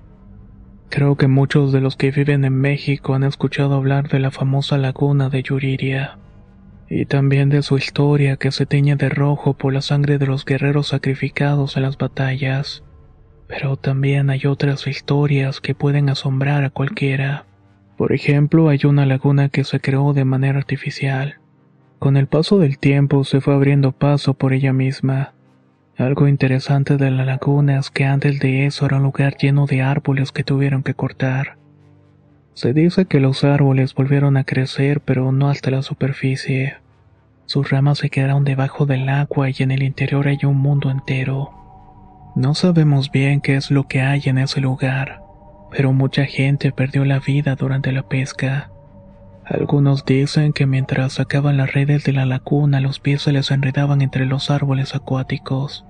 Creo 0.90 1.16
que 1.16 1.28
muchos 1.28 1.72
de 1.72 1.82
los 1.82 1.96
que 1.96 2.12
viven 2.12 2.46
en 2.46 2.54
México 2.54 3.16
han 3.16 3.24
escuchado 3.24 3.76
hablar 3.76 4.10
de 4.10 4.20
la 4.20 4.30
famosa 4.30 4.78
laguna 4.78 5.30
de 5.30 5.42
Yuriria, 5.42 6.18
y 6.90 7.06
también 7.06 7.50
de 7.50 7.64
su 7.64 7.78
historia 7.78 8.36
que 8.36 8.52
se 8.52 8.66
teñe 8.66 8.98
de 8.98 9.10
rojo 9.10 9.54
por 9.54 9.74
la 9.74 9.82
sangre 9.82 10.18
de 10.18 10.28
los 10.28 10.44
guerreros 10.44 10.90
sacrificados 10.90 11.78
en 11.78 11.84
las 11.84 11.98
batallas. 11.98 12.84
Pero 13.48 13.78
también 13.78 14.30
hay 14.30 14.46
otras 14.46 14.86
historias 14.88 15.62
que 15.62 15.74
pueden 15.74 16.10
asombrar 16.10 16.66
a 16.66 16.70
cualquiera. 16.70 17.46
Por 17.98 18.14
ejemplo, 18.14 18.70
hay 18.70 18.82
una 18.84 19.06
laguna 19.06 19.50
que 19.50 19.64
se 19.64 19.80
creó 19.80 20.14
de 20.14 20.26
manera 20.26 20.58
artificial. 20.58 21.41
Con 22.02 22.18
el 22.18 22.26
paso 22.26 22.58
del 22.58 22.80
tiempo 22.80 23.24
se 23.24 23.42
fue 23.42 23.54
abriendo 23.54 23.92
paso 23.92 24.34
por 24.34 24.54
ella 24.54 24.74
misma. 24.74 25.34
Algo 25.96 26.28
interesante 26.28 26.98
de 26.98 27.12
la 27.12 27.26
laguna 27.26 27.78
es 27.78 27.92
que 27.92 28.06
antes 28.06 28.40
de 28.40 28.66
eso 28.66 28.88
era 28.88 28.98
un 28.98 29.04
lugar 29.04 29.38
lleno 29.38 29.68
de 29.68 29.84
árboles 29.84 30.32
que 30.32 30.44
tuvieron 30.44 30.82
que 30.82 30.96
cortar. 30.96 31.58
Se 32.56 32.74
dice 32.74 33.06
que 33.06 33.20
los 33.20 33.44
árboles 33.44 33.94
volvieron 33.94 34.36
a 34.36 34.46
crecer 34.46 35.02
pero 35.02 35.32
no 35.32 35.48
hasta 35.48 35.70
la 35.70 35.84
superficie. 35.84 36.78
Sus 37.46 37.70
ramas 37.70 38.00
se 38.00 38.10
quedaron 38.10 38.46
debajo 38.46 38.88
del 38.88 39.08
agua 39.08 39.52
y 39.52 39.54
en 39.60 39.70
el 39.70 39.84
interior 39.84 40.28
hay 40.28 40.40
un 40.44 40.58
mundo 40.58 40.90
entero. 40.90 41.52
No 42.36 42.56
sabemos 42.56 43.12
bien 43.12 43.42
qué 43.42 43.58
es 43.58 43.70
lo 43.70 43.88
que 43.88 44.02
hay 44.02 44.24
en 44.26 44.40
ese 44.40 44.60
lugar, 44.60 45.22
pero 45.70 45.94
mucha 45.94 46.26
gente 46.26 46.72
perdió 46.72 47.06
la 47.06 47.20
vida 47.20 47.54
durante 47.54 47.92
la 47.92 48.02
pesca. 48.02 48.71
Algunos 49.52 50.06
dicen 50.06 50.54
que 50.54 50.66
mientras 50.66 51.14
sacaban 51.14 51.58
las 51.58 51.74
redes 51.74 52.06
de 52.06 52.14
la 52.14 52.26
laguna 52.26 52.80
los 52.80 53.00
pies 53.00 53.24
se 53.24 53.32
les 53.32 53.52
enredaban 53.52 54.02
entre 54.02 54.26
los 54.26 54.50
árboles 54.50 54.96
acuáticos, 54.96 55.86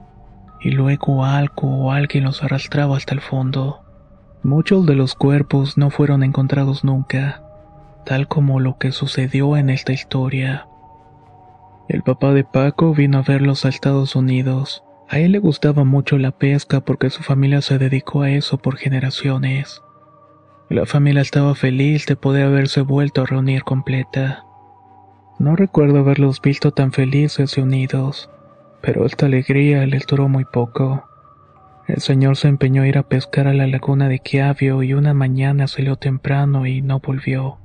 y 0.59 0.71
luego 0.71 1.23
algo 1.25 1.85
o 1.85 1.91
alguien 1.91 2.23
los 2.23 2.43
arrastraba 2.43 2.97
hasta 2.97 3.13
el 3.13 3.21
fondo. 3.21 3.81
Muchos 4.41 4.85
de 4.87 4.95
los 4.95 5.13
cuerpos 5.13 5.77
no 5.77 5.91
fueron 5.91 6.23
encontrados 6.23 6.83
nunca, 6.83 7.43
tal 8.05 8.27
como 8.27 8.59
lo 8.59 8.79
que 8.79 8.91
sucedió 8.91 9.55
en 9.57 9.69
esta 9.69 9.93
historia. 9.93 10.67
El 11.87 12.01
papá 12.01 12.33
de 12.33 12.43
Paco 12.43 12.93
vino 12.93 13.19
a 13.19 13.21
verlos 13.21 13.65
a 13.65 13.69
Estados 13.69 14.15
Unidos 14.15 14.83
a 15.11 15.19
él 15.19 15.33
le 15.33 15.39
gustaba 15.39 15.83
mucho 15.83 16.17
la 16.17 16.31
pesca 16.31 16.79
porque 16.79 17.09
su 17.09 17.21
familia 17.21 17.61
se 17.61 17.77
dedicó 17.77 18.21
a 18.21 18.29
eso 18.31 18.59
por 18.59 18.77
generaciones. 18.77 19.81
La 20.71 20.85
familia 20.85 21.21
estaba 21.21 21.53
feliz 21.53 22.05
de 22.05 22.15
poder 22.15 22.45
haberse 22.45 22.79
vuelto 22.79 23.21
a 23.21 23.25
reunir 23.25 23.65
completa. 23.65 24.45
No 25.37 25.57
recuerdo 25.57 25.99
haberlos 25.99 26.41
visto 26.41 26.71
tan 26.71 26.93
felices 26.93 27.57
y 27.57 27.61
unidos, 27.61 28.29
pero 28.81 29.05
esta 29.05 29.25
alegría 29.25 29.85
les 29.85 30.07
duró 30.07 30.29
muy 30.29 30.45
poco. 30.45 31.03
El 31.89 31.99
señor 31.99 32.37
se 32.37 32.47
empeñó 32.47 32.83
a 32.83 32.87
ir 32.87 32.97
a 32.97 33.03
pescar 33.03 33.47
a 33.47 33.53
la 33.53 33.67
laguna 33.67 34.07
de 34.07 34.19
Quiavio 34.19 34.81
y 34.81 34.93
una 34.93 35.13
mañana 35.13 35.67
salió 35.67 35.97
temprano 35.97 36.65
y 36.65 36.81
no 36.81 37.01
volvió. 37.01 37.57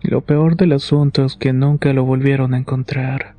Lo 0.00 0.20
peor 0.20 0.54
del 0.54 0.74
asunto 0.74 1.24
es 1.24 1.34
que 1.34 1.52
nunca 1.52 1.92
lo 1.92 2.04
volvieron 2.04 2.54
a 2.54 2.58
encontrar. 2.58 3.34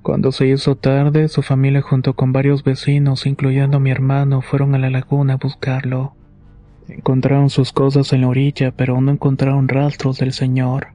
Cuando 0.00 0.32
se 0.32 0.46
hizo 0.46 0.76
tarde, 0.76 1.28
su 1.28 1.42
familia 1.42 1.82
junto 1.82 2.14
con 2.14 2.32
varios 2.32 2.64
vecinos, 2.64 3.26
incluyendo 3.26 3.80
mi 3.80 3.90
hermano, 3.90 4.40
fueron 4.40 4.74
a 4.74 4.78
la 4.78 4.88
laguna 4.88 5.34
a 5.34 5.36
buscarlo. 5.36 6.14
Encontraron 6.94 7.48
sus 7.48 7.72
cosas 7.72 8.12
en 8.12 8.20
la 8.20 8.28
orilla, 8.28 8.70
pero 8.70 9.00
no 9.00 9.12
encontraron 9.12 9.66
rastros 9.66 10.18
del 10.18 10.34
señor. 10.34 10.88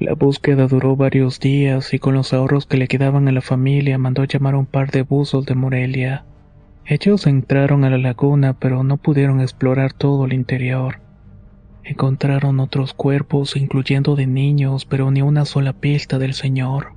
La 0.00 0.14
búsqueda 0.14 0.66
duró 0.66 0.96
varios 0.96 1.38
días 1.38 1.94
y 1.94 2.00
con 2.00 2.14
los 2.14 2.32
ahorros 2.32 2.66
que 2.66 2.76
le 2.76 2.88
quedaban 2.88 3.28
a 3.28 3.32
la 3.32 3.40
familia 3.40 3.96
mandó 3.96 4.24
llamar 4.24 4.54
a 4.54 4.58
un 4.58 4.66
par 4.66 4.90
de 4.90 5.02
buzos 5.02 5.46
de 5.46 5.54
Morelia. 5.54 6.24
Ellos 6.84 7.28
entraron 7.28 7.84
a 7.84 7.90
la 7.90 7.98
laguna 7.98 8.54
pero 8.54 8.82
no 8.82 8.96
pudieron 8.96 9.40
explorar 9.40 9.92
todo 9.92 10.24
el 10.24 10.32
interior. 10.32 10.96
Encontraron 11.84 12.58
otros 12.58 12.92
cuerpos, 12.92 13.56
incluyendo 13.56 14.16
de 14.16 14.26
niños, 14.26 14.84
pero 14.84 15.12
ni 15.12 15.22
una 15.22 15.44
sola 15.44 15.74
pista 15.74 16.18
del 16.18 16.34
señor. 16.34 16.94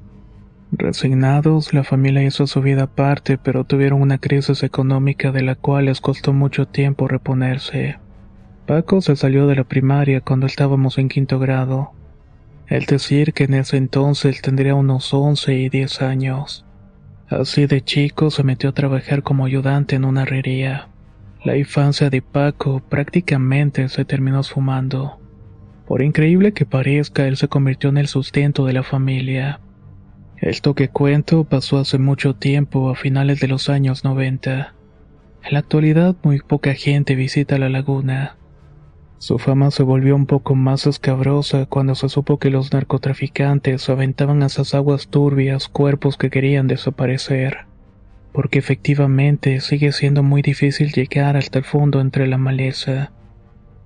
Resignados, 0.71 1.71
la 1.71 1.83
familia 1.83 2.24
hizo 2.24 2.47
su 2.47 2.62
vida 2.62 2.83
aparte, 2.83 3.38
pero 3.38 3.63
tuvieron 3.63 4.01
una 4.01 4.17
crisis 4.17 4.63
económica 4.63 5.31
de 5.31 5.43
la 5.43 5.53
cual 5.53 5.86
les 5.86 6.01
costó 6.01 6.33
mucho 6.33 6.67
tiempo 6.67 7.07
reponerse. 7.07 8.00
Paco 8.67 9.00
se 9.00 9.15
salió 9.15 9.47
de 9.47 9.55
la 9.55 9.63
primaria 9.63 10.19
cuando 10.19 10.45
estábamos 10.45 10.97
en 10.97 11.07
quinto 11.07 11.39
grado. 11.39 11.93
El 12.67 12.86
decir 12.86 13.31
que 13.31 13.45
en 13.45 13.53
ese 13.53 13.77
entonces 13.77 14.41
tendría 14.41 14.75
unos 14.75 15.13
11 15.13 15.53
y 15.53 15.69
10 15.69 16.01
años. 16.01 16.65
Así 17.29 17.65
de 17.65 17.81
chico 17.81 18.29
se 18.29 18.43
metió 18.43 18.71
a 18.71 18.74
trabajar 18.74 19.24
como 19.24 19.45
ayudante 19.45 19.95
en 19.95 20.03
una 20.03 20.24
herrería. 20.24 20.89
La 21.45 21.55
infancia 21.55 22.09
de 22.09 22.21
Paco 22.21 22.81
prácticamente 22.89 23.88
se 23.88 24.03
terminó 24.03 24.43
fumando. 24.43 25.17
Por 25.88 26.01
increíble 26.01 26.51
que 26.51 26.65
parezca, 26.65 27.25
él 27.25 27.38
se 27.38 27.47
convirtió 27.47 27.89
en 27.89 27.97
el 27.97 28.09
sustento 28.09 28.65
de 28.65 28.74
la 28.74 28.83
familia. 28.83 29.62
Esto 30.41 30.75
que 30.75 30.89
cuento 30.89 31.45
pasó 31.45 31.77
hace 31.77 32.00
mucho 32.00 32.36
tiempo, 32.36 32.89
a 32.89 32.95
finales 32.95 33.39
de 33.39 33.47
los 33.47 33.69
años 33.69 34.03
90. 34.03 34.74
En 35.45 35.53
la 35.53 35.59
actualidad 35.59 36.17
muy 36.21 36.41
poca 36.41 36.74
gente 36.74 37.15
visita 37.15 37.57
la 37.57 37.69
laguna. 37.69 38.37
Su 39.19 39.39
fama 39.39 39.71
se 39.71 39.83
volvió 39.83 40.15
un 40.15 40.25
poco 40.25 40.55
más 40.55 40.86
escabrosa 40.86 41.65
cuando 41.65 41.95
se 41.95 42.09
supo 42.09 42.38
que 42.38 42.50
los 42.50 42.71
narcotraficantes 42.71 43.89
aventaban 43.89 44.43
a 44.43 44.47
esas 44.47 44.74
aguas 44.75 45.07
turbias 45.07 45.67
cuerpos 45.67 46.17
que 46.17 46.29
querían 46.29 46.67
desaparecer. 46.67 47.65
Porque 48.31 48.59
efectivamente 48.59 49.59
sigue 49.62 49.91
siendo 49.91 50.21
muy 50.21 50.41
difícil 50.41 50.91
llegar 50.91 51.38
hasta 51.38 51.59
el 51.59 51.65
fondo 51.65 52.00
entre 52.00 52.27
la 52.27 52.38
maleza. 52.38 53.12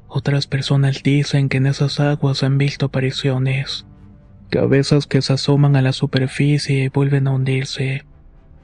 Otras 0.07 0.47
personas 0.47 1.03
dicen 1.03 1.47
que 1.47 1.57
en 1.57 1.67
esas 1.67 1.99
aguas 1.99 2.43
han 2.43 2.57
visto 2.57 2.87
apariciones 2.87 3.85
cabezas 4.51 5.07
que 5.07 5.21
se 5.23 5.33
asoman 5.33 5.75
a 5.77 5.81
la 5.81 5.93
superficie 5.93 6.83
y 6.83 6.89
vuelven 6.89 7.27
a 7.27 7.31
hundirse. 7.31 8.03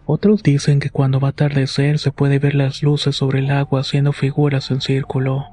Otros 0.06 0.44
dicen 0.44 0.80
que 0.80 0.90
cuando 0.90 1.20
va 1.20 1.30
a 1.30 1.32
atardecer 1.32 1.98
se 1.98 2.12
puede 2.12 2.38
ver 2.40 2.54
las 2.54 2.84
luces 2.84 3.16
sobre 3.16 3.40
el 3.40 3.50
agua 3.50 3.80
haciendo 3.80 4.14
figuras 4.14 4.70
en 4.70 4.82
círculo. 4.82 5.46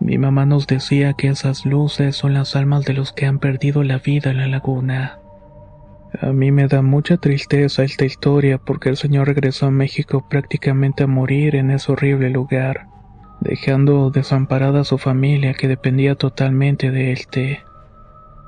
Mi 0.00 0.18
mamá 0.18 0.44
nos 0.44 0.66
decía 0.66 1.14
que 1.14 1.28
esas 1.28 1.64
luces 1.64 2.16
son 2.16 2.34
las 2.34 2.56
almas 2.56 2.84
de 2.84 2.92
los 2.92 3.12
que 3.12 3.26
han 3.26 3.38
perdido 3.38 3.82
la 3.82 3.98
vida 3.98 4.30
en 4.30 4.38
la 4.38 4.48
laguna. 4.48 5.18
A 6.20 6.32
mí 6.32 6.52
me 6.52 6.68
da 6.68 6.82
mucha 6.82 7.16
tristeza 7.16 7.82
esta 7.82 8.04
historia 8.04 8.58
porque 8.58 8.88
el 8.88 8.96
señor 8.96 9.26
regresó 9.26 9.66
a 9.66 9.70
México 9.70 10.26
prácticamente 10.28 11.04
a 11.04 11.06
morir 11.08 11.56
en 11.56 11.70
ese 11.70 11.90
horrible 11.90 12.30
lugar, 12.30 12.86
dejando 13.40 14.10
desamparada 14.10 14.82
a 14.82 14.84
su 14.84 14.98
familia 14.98 15.54
que 15.54 15.68
dependía 15.68 16.14
totalmente 16.14 16.90
de 16.90 17.12
él. 17.12 17.58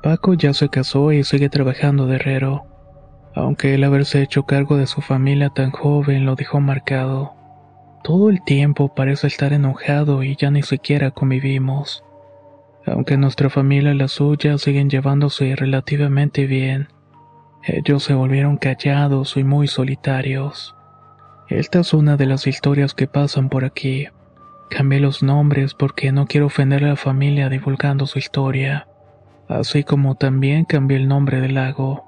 Paco 0.01 0.33
ya 0.33 0.53
se 0.53 0.69
casó 0.69 1.11
y 1.11 1.23
sigue 1.23 1.49
trabajando 1.49 2.07
de 2.07 2.15
herrero, 2.15 2.65
aunque 3.35 3.73
el 3.73 3.83
haberse 3.83 4.21
hecho 4.21 4.43
cargo 4.43 4.77
de 4.77 4.87
su 4.87 5.01
familia 5.01 5.49
tan 5.49 5.71
joven 5.71 6.25
lo 6.25 6.35
dejó 6.35 6.61
marcado. 6.61 7.36
Todo 8.07 8.29
el 8.29 8.41
tiempo 8.41 8.95
parece 8.95 9.27
estar 9.27 9.51
enojado 9.51 10.23
y 10.23 10.37
ya 10.37 10.49
ni 10.49 10.63
siquiera 10.63 11.11
convivimos. 11.11 12.05
Aunque 12.85 13.17
nuestra 13.17 13.49
familia 13.49 13.91
y 13.91 13.97
la 13.97 14.07
suya 14.07 14.57
siguen 14.57 14.89
llevándose 14.89 15.57
relativamente 15.57 16.45
bien, 16.47 16.87
ellos 17.63 18.03
se 18.03 18.13
volvieron 18.13 18.55
callados 18.55 19.35
y 19.35 19.43
muy 19.43 19.67
solitarios. 19.67 20.73
Esta 21.49 21.81
es 21.81 21.93
una 21.93 22.15
de 22.15 22.27
las 22.27 22.47
historias 22.47 22.93
que 22.93 23.07
pasan 23.07 23.49
por 23.49 23.65
aquí. 23.65 24.07
Cambié 24.69 25.01
los 25.01 25.21
nombres 25.21 25.73
porque 25.73 26.13
no 26.13 26.27
quiero 26.27 26.45
ofender 26.45 26.85
a 26.85 26.87
la 26.87 26.95
familia 26.95 27.49
divulgando 27.49 28.07
su 28.07 28.19
historia 28.19 28.87
así 29.47 29.83
como 29.83 30.15
también 30.15 30.65
cambié 30.65 30.97
el 30.97 31.07
nombre 31.07 31.41
del 31.41 31.55
lago. 31.55 32.05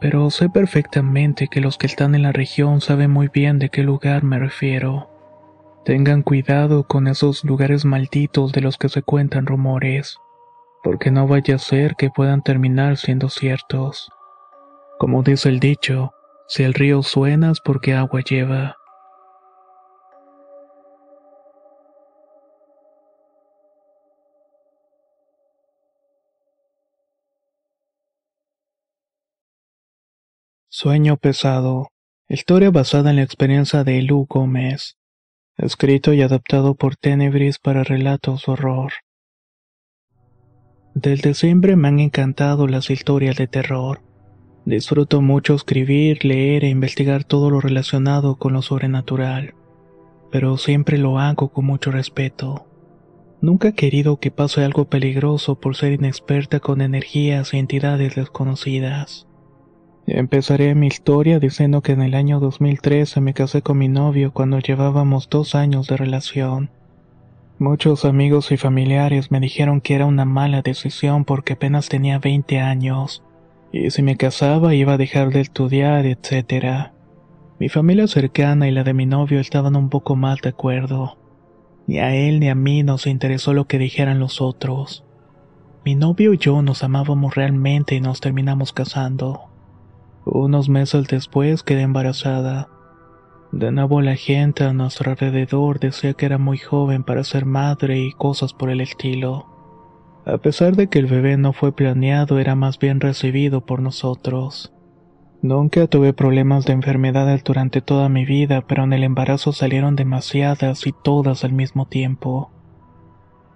Pero 0.00 0.30
sé 0.30 0.48
perfectamente 0.48 1.48
que 1.48 1.60
los 1.60 1.78
que 1.78 1.86
están 1.86 2.14
en 2.14 2.22
la 2.22 2.32
región 2.32 2.80
saben 2.80 3.10
muy 3.10 3.28
bien 3.28 3.58
de 3.58 3.70
qué 3.70 3.82
lugar 3.82 4.22
me 4.22 4.38
refiero. 4.38 5.13
Tengan 5.84 6.22
cuidado 6.22 6.84
con 6.84 7.08
esos 7.08 7.44
lugares 7.44 7.84
malditos 7.84 8.52
de 8.52 8.62
los 8.62 8.78
que 8.78 8.88
se 8.88 9.02
cuentan 9.02 9.44
rumores, 9.44 10.16
porque 10.82 11.10
no 11.10 11.28
vaya 11.28 11.56
a 11.56 11.58
ser 11.58 11.94
que 11.96 12.08
puedan 12.08 12.42
terminar 12.42 12.96
siendo 12.96 13.28
ciertos. 13.28 14.10
Como 14.98 15.22
dice 15.22 15.50
el 15.50 15.60
dicho, 15.60 16.12
si 16.48 16.62
el 16.62 16.72
río 16.72 17.02
suena 17.02 17.50
es 17.50 17.60
porque 17.60 17.92
agua 17.92 18.22
lleva. 18.22 18.76
Sueño 30.70 31.18
pesado. 31.18 31.88
Historia 32.26 32.70
basada 32.70 33.10
en 33.10 33.16
la 33.16 33.22
experiencia 33.22 33.84
de 33.84 34.00
Lu 34.00 34.24
Gómez. 34.26 34.96
Escrito 35.56 36.12
y 36.12 36.20
adaptado 36.20 36.74
por 36.74 36.96
Tenebris 36.96 37.60
para 37.60 37.84
relatos 37.84 38.48
horror. 38.48 38.92
Desde 40.96 41.34
siempre 41.34 41.76
me 41.76 41.86
han 41.86 42.00
encantado 42.00 42.66
las 42.66 42.90
historias 42.90 43.36
de 43.36 43.46
terror. 43.46 44.00
Disfruto 44.64 45.22
mucho 45.22 45.54
escribir, 45.54 46.24
leer 46.24 46.64
e 46.64 46.70
investigar 46.70 47.22
todo 47.22 47.50
lo 47.50 47.60
relacionado 47.60 48.34
con 48.36 48.52
lo 48.52 48.62
sobrenatural. 48.62 49.54
Pero 50.32 50.56
siempre 50.56 50.98
lo 50.98 51.20
hago 51.20 51.50
con 51.50 51.66
mucho 51.66 51.92
respeto. 51.92 52.66
Nunca 53.40 53.68
he 53.68 53.74
querido 53.74 54.18
que 54.18 54.32
pase 54.32 54.64
algo 54.64 54.86
peligroso 54.86 55.60
por 55.60 55.76
ser 55.76 55.92
inexperta 55.92 56.58
con 56.58 56.80
energías 56.80 57.54
y 57.54 57.58
entidades 57.58 58.16
desconocidas. 58.16 59.28
Empezaré 60.06 60.74
mi 60.74 60.88
historia 60.88 61.38
diciendo 61.38 61.80
que 61.80 61.92
en 61.92 62.02
el 62.02 62.14
año 62.14 62.38
2013 62.38 63.22
me 63.22 63.32
casé 63.32 63.62
con 63.62 63.78
mi 63.78 63.88
novio 63.88 64.34
cuando 64.34 64.58
llevábamos 64.58 65.30
dos 65.30 65.54
años 65.54 65.86
de 65.86 65.96
relación. 65.96 66.68
Muchos 67.58 68.04
amigos 68.04 68.52
y 68.52 68.58
familiares 68.58 69.30
me 69.30 69.40
dijeron 69.40 69.80
que 69.80 69.94
era 69.94 70.04
una 70.04 70.26
mala 70.26 70.60
decisión 70.60 71.24
porque 71.24 71.54
apenas 71.54 71.88
tenía 71.88 72.18
20 72.18 72.60
años, 72.60 73.22
y 73.72 73.90
si 73.90 74.02
me 74.02 74.16
casaba 74.16 74.74
iba 74.74 74.92
a 74.92 74.98
dejar 74.98 75.30
de 75.30 75.40
estudiar, 75.40 76.04
etc. 76.04 76.90
Mi 77.58 77.70
familia 77.70 78.06
cercana 78.06 78.68
y 78.68 78.72
la 78.72 78.84
de 78.84 78.92
mi 78.92 79.06
novio 79.06 79.40
estaban 79.40 79.74
un 79.74 79.88
poco 79.88 80.16
más 80.16 80.42
de 80.42 80.50
acuerdo. 80.50 81.16
Ni 81.86 81.98
a 81.98 82.14
él 82.14 82.40
ni 82.40 82.50
a 82.50 82.54
mí 82.54 82.82
nos 82.82 83.06
interesó 83.06 83.54
lo 83.54 83.66
que 83.66 83.78
dijeran 83.78 84.18
los 84.18 84.42
otros. 84.42 85.06
Mi 85.82 85.94
novio 85.94 86.34
y 86.34 86.38
yo 86.38 86.60
nos 86.60 86.84
amábamos 86.84 87.34
realmente 87.34 87.94
y 87.94 88.00
nos 88.02 88.20
terminamos 88.20 88.74
casando. 88.74 89.53
Unos 90.24 90.68
meses 90.68 91.06
después 91.06 91.62
quedé 91.62 91.82
embarazada. 91.82 92.68
De 93.52 93.70
nuevo 93.70 94.00
la 94.00 94.16
gente 94.16 94.64
a 94.64 94.72
nuestro 94.72 95.12
alrededor 95.12 95.78
decía 95.78 96.14
que 96.14 96.26
era 96.26 96.38
muy 96.38 96.58
joven 96.58 97.04
para 97.04 97.24
ser 97.24 97.44
madre 97.44 98.00
y 98.00 98.12
cosas 98.12 98.52
por 98.52 98.70
el 98.70 98.80
estilo. 98.80 99.46
A 100.26 100.38
pesar 100.38 100.74
de 100.74 100.88
que 100.88 100.98
el 100.98 101.06
bebé 101.06 101.36
no 101.36 101.52
fue 101.52 101.72
planeado, 101.72 102.38
era 102.38 102.54
más 102.54 102.78
bien 102.78 103.00
recibido 103.00 103.66
por 103.66 103.80
nosotros. 103.80 104.72
Nunca 105.42 105.86
tuve 105.86 106.14
problemas 106.14 106.64
de 106.64 106.72
enfermedades 106.72 107.44
durante 107.44 107.82
toda 107.82 108.08
mi 108.08 108.24
vida, 108.24 108.62
pero 108.66 108.84
en 108.84 108.94
el 108.94 109.04
embarazo 109.04 109.52
salieron 109.52 109.94
demasiadas 109.94 110.86
y 110.86 110.92
todas 110.92 111.44
al 111.44 111.52
mismo 111.52 111.86
tiempo. 111.86 112.50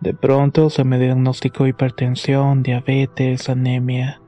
De 0.02 0.12
pronto 0.12 0.68
se 0.68 0.84
me 0.84 0.98
diagnosticó 0.98 1.66
hipertensión, 1.66 2.62
diabetes, 2.62 3.48
anemia. 3.48 4.20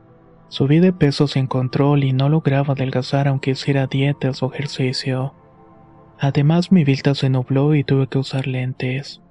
Subí 0.50 0.80
de 0.80 0.92
peso 0.92 1.28
sin 1.28 1.47
control 1.47 2.02
y 2.02 2.12
no 2.12 2.28
lograba 2.28 2.75
adelgazar 2.75 3.28
aunque 3.28 3.52
hiciera 3.52 3.87
dietas 3.87 4.42
o 4.42 4.52
ejercicio. 4.52 5.33
Además 6.19 6.73
mi 6.73 6.83
vista 6.83 7.14
se 7.14 7.30
nubló 7.30 7.76
y 7.76 7.85
tuve 7.85 8.09
que 8.09 8.19
usar 8.19 8.49
lentes. 8.49 9.23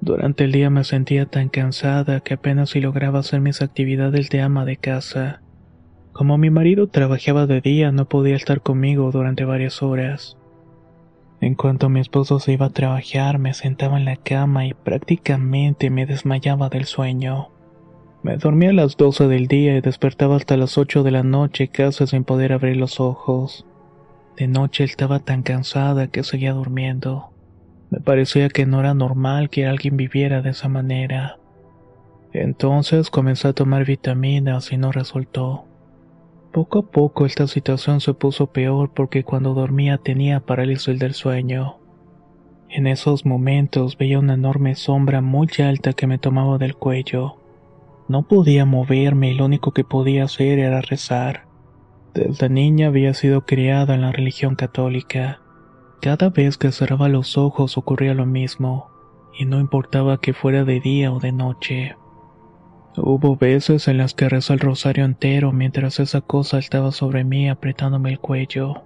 Durante 0.00 0.44
el 0.44 0.52
día 0.52 0.70
me 0.70 0.84
sentía 0.84 1.26
tan 1.26 1.48
cansada 1.48 2.20
que 2.20 2.34
apenas 2.34 2.70
si 2.70 2.80
lograba 2.80 3.18
hacer 3.18 3.40
mis 3.40 3.60
actividades 3.62 4.30
de 4.30 4.42
ama 4.42 4.64
de 4.64 4.76
casa. 4.76 5.42
Como 6.12 6.38
mi 6.38 6.50
marido 6.50 6.86
trabajaba 6.86 7.46
de 7.46 7.60
día 7.60 7.90
no 7.90 8.08
podía 8.08 8.36
estar 8.36 8.60
conmigo 8.60 9.10
durante 9.10 9.44
varias 9.44 9.82
horas. 9.82 10.38
En 11.40 11.56
cuanto 11.56 11.88
mi 11.88 11.98
esposo 11.98 12.38
se 12.38 12.52
iba 12.52 12.66
a 12.66 12.70
trabajar 12.70 13.40
me 13.40 13.54
sentaba 13.54 13.98
en 13.98 14.04
la 14.04 14.16
cama 14.16 14.66
y 14.66 14.72
prácticamente 14.72 15.90
me 15.90 16.06
desmayaba 16.06 16.68
del 16.68 16.84
sueño. 16.84 17.55
Me 18.26 18.38
dormía 18.38 18.70
a 18.70 18.72
las 18.72 18.96
12 18.96 19.28
del 19.28 19.46
día 19.46 19.76
y 19.76 19.80
despertaba 19.80 20.34
hasta 20.34 20.56
las 20.56 20.78
8 20.78 21.04
de 21.04 21.12
la 21.12 21.22
noche 21.22 21.68
casi 21.68 22.08
sin 22.08 22.24
poder 22.24 22.52
abrir 22.52 22.76
los 22.76 22.98
ojos. 22.98 23.64
De 24.36 24.48
noche 24.48 24.82
estaba 24.82 25.20
tan 25.20 25.44
cansada 25.44 26.08
que 26.08 26.24
seguía 26.24 26.52
durmiendo. 26.52 27.30
Me 27.88 28.00
parecía 28.00 28.48
que 28.48 28.66
no 28.66 28.80
era 28.80 28.94
normal 28.94 29.48
que 29.48 29.64
alguien 29.64 29.96
viviera 29.96 30.42
de 30.42 30.50
esa 30.50 30.68
manera. 30.68 31.38
Entonces 32.32 33.10
comencé 33.10 33.46
a 33.46 33.52
tomar 33.52 33.84
vitaminas 33.84 34.72
y 34.72 34.76
no 34.76 34.90
resultó. 34.90 35.64
Poco 36.50 36.80
a 36.80 36.90
poco 36.90 37.26
esta 37.26 37.46
situación 37.46 38.00
se 38.00 38.12
puso 38.12 38.48
peor 38.48 38.90
porque 38.92 39.22
cuando 39.22 39.54
dormía 39.54 39.98
tenía 39.98 40.40
parálisis 40.40 40.98
del 40.98 41.14
sueño. 41.14 41.76
En 42.70 42.88
esos 42.88 43.24
momentos 43.24 43.96
veía 43.96 44.18
una 44.18 44.34
enorme 44.34 44.74
sombra 44.74 45.20
muy 45.20 45.46
alta 45.60 45.92
que 45.92 46.08
me 46.08 46.18
tomaba 46.18 46.58
del 46.58 46.74
cuello. 46.74 47.45
No 48.08 48.22
podía 48.22 48.64
moverme 48.64 49.32
y 49.32 49.34
lo 49.34 49.44
único 49.44 49.72
que 49.72 49.84
podía 49.84 50.24
hacer 50.24 50.58
era 50.58 50.80
rezar. 50.80 51.46
Desde 52.14 52.48
niña 52.48 52.88
había 52.88 53.12
sido 53.14 53.44
criada 53.44 53.94
en 53.94 54.02
la 54.02 54.12
religión 54.12 54.54
católica. 54.54 55.40
Cada 56.00 56.30
vez 56.30 56.56
que 56.56 56.72
cerraba 56.72 57.08
los 57.08 57.36
ojos 57.36 57.76
ocurría 57.76 58.14
lo 58.14 58.26
mismo, 58.26 58.90
y 59.38 59.44
no 59.44 59.58
importaba 59.58 60.20
que 60.20 60.32
fuera 60.32 60.64
de 60.64 60.80
día 60.80 61.12
o 61.12 61.20
de 61.20 61.32
noche. 61.32 61.96
Hubo 62.96 63.36
veces 63.36 63.88
en 63.88 63.98
las 63.98 64.14
que 64.14 64.28
rezó 64.28 64.54
el 64.54 64.60
rosario 64.60 65.04
entero 65.04 65.52
mientras 65.52 66.00
esa 66.00 66.22
cosa 66.22 66.58
estaba 66.58 66.92
sobre 66.92 67.24
mí 67.24 67.50
apretándome 67.50 68.10
el 68.10 68.20
cuello. 68.20 68.82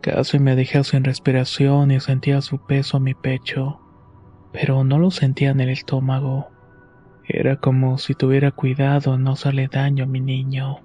Casi 0.00 0.38
me 0.38 0.56
dejé 0.56 0.82
sin 0.84 1.04
respiración 1.04 1.90
y 1.90 2.00
sentía 2.00 2.40
su 2.40 2.58
peso 2.58 2.96
en 2.96 3.02
mi 3.02 3.14
pecho, 3.14 3.80
pero 4.52 4.84
no 4.84 4.98
lo 4.98 5.10
sentía 5.10 5.50
en 5.50 5.60
el 5.60 5.68
estómago. 5.68 6.48
Era 7.28 7.56
como 7.56 7.98
si 7.98 8.14
tuviera 8.14 8.50
cuidado 8.50 9.18
no 9.18 9.32
hacerle 9.32 9.68
daño 9.68 10.04
a 10.04 10.06
mi 10.06 10.20
niño. 10.20 10.80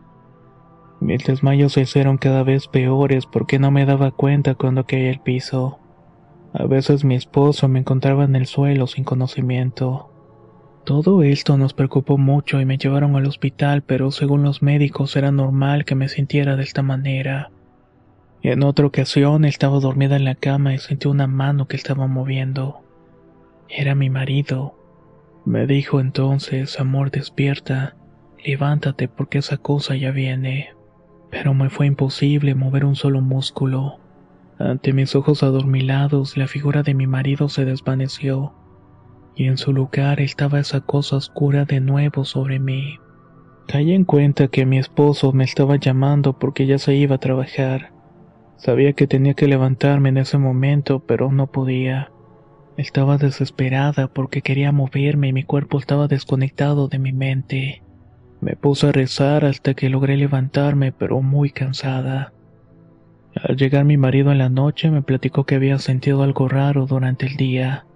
Mis 1.00 1.26
desmayos 1.26 1.74
se 1.74 1.82
hicieron 1.82 2.18
cada 2.18 2.44
vez 2.44 2.68
peores 2.68 3.26
porque 3.26 3.60
no 3.60 3.72
me 3.72 3.86
daba 3.86 4.12
cuenta 4.12 4.56
cuando 4.56 4.86
caía 4.86 5.10
el 5.10 5.20
piso. 5.20 5.80
A 6.54 6.66
veces 6.66 7.04
mi 7.04 7.16
esposo 7.16 7.68
me 7.68 7.80
encontraba 7.80 8.24
en 8.24 8.36
el 8.36 8.48
suelo 8.48 8.88
sin 8.88 9.04
conocimiento. 9.04 10.12
Todo 10.86 11.22
esto 11.22 11.58
nos 11.58 11.74
preocupó 11.74 12.18
mucho 12.18 12.62
y 12.62 12.66
me 12.66 12.78
llevaron 12.78 13.16
al 13.16 13.26
hospital, 13.26 13.84
pero 13.84 14.10
según 14.10 14.44
los 14.44 14.62
médicos 14.62 15.16
era 15.16 15.32
normal 15.32 15.86
que 15.86 15.96
me 15.96 16.08
sintiera 16.08 16.56
de 16.56 16.64
esta 16.64 16.82
manera. 16.82 17.52
En 18.42 18.64
otra 18.64 18.86
ocasión 18.86 19.44
estaba 19.44 19.80
dormida 19.80 20.16
en 20.16 20.24
la 20.24 20.36
cama 20.36 20.74
y 20.74 20.78
sentí 20.78 21.08
una 21.08 21.28
mano 21.28 21.68
que 21.68 21.76
estaba 21.76 22.08
moviendo. 22.08 22.82
Era 23.68 23.96
mi 23.96 24.10
marido. 24.10 24.77
Me 25.48 25.66
dijo 25.66 26.02
entonces, 26.02 26.78
amor, 26.78 27.10
despierta, 27.10 27.96
levántate 28.46 29.08
porque 29.08 29.38
esa 29.38 29.56
cosa 29.56 29.96
ya 29.96 30.12
viene. 30.12 30.72
Pero 31.32 31.54
me 31.54 31.70
fue 31.70 31.86
imposible 31.86 32.54
mover 32.54 32.84
un 32.84 32.98
solo 32.98 33.22
músculo. 33.22 33.98
Ante 34.60 34.92
mis 34.92 35.16
ojos 35.16 35.44
adormilados, 35.44 36.36
la 36.36 36.48
figura 36.48 36.84
de 36.84 36.94
mi 36.94 37.08
marido 37.08 37.48
se 37.48 37.64
desvaneció, 37.64 38.56
y 39.38 39.46
en 39.46 39.58
su 39.58 39.72
lugar 39.72 40.20
estaba 40.20 40.60
esa 40.60 40.82
cosa 40.82 41.16
oscura 41.16 41.64
de 41.64 41.80
nuevo 41.80 42.26
sobre 42.26 42.60
mí. 42.60 43.00
Caí 43.70 43.94
en 43.94 44.04
cuenta 44.04 44.50
que 44.50 44.66
mi 44.66 44.78
esposo 44.78 45.32
me 45.32 45.46
estaba 45.46 45.78
llamando 45.78 46.38
porque 46.38 46.66
ya 46.66 46.78
se 46.78 46.94
iba 46.96 47.16
a 47.16 47.20
trabajar. 47.20 47.94
Sabía 48.58 48.92
que 48.92 49.08
tenía 49.08 49.34
que 49.34 49.48
levantarme 49.48 50.10
en 50.10 50.18
ese 50.18 50.38
momento, 50.38 51.00
pero 51.00 51.32
no 51.32 51.48
podía. 51.48 52.12
Estaba 52.78 53.18
desesperada 53.18 54.08
porque 54.08 54.44
quería 54.44 54.72
moverme 54.72 55.30
y 55.30 55.34
mi 55.34 55.44
cuerpo 55.44 55.80
estaba 55.80 56.08
desconectado 56.08 56.88
de 56.88 57.00
mi 57.00 57.12
mente. 57.12 57.82
Me 58.40 58.56
puse 58.56 58.88
a 58.88 58.92
rezar 58.92 59.46
hasta 59.46 59.74
que 59.74 59.90
logré 59.90 60.16
levantarme, 60.16 60.92
pero 60.92 61.24
muy 61.24 61.50
cansada. 61.50 62.34
Al 63.44 63.58
llegar 63.58 63.84
mi 63.84 63.98
marido 63.98 64.32
en 64.32 64.38
la 64.38 64.50
noche 64.50 64.92
me 64.92 65.02
platicó 65.02 65.44
que 65.44 65.56
había 65.56 65.80
sentido 65.80 66.22
algo 66.22 66.48
raro 66.48 66.86
durante 66.86 67.26
el 67.26 67.36
día, 67.36 67.88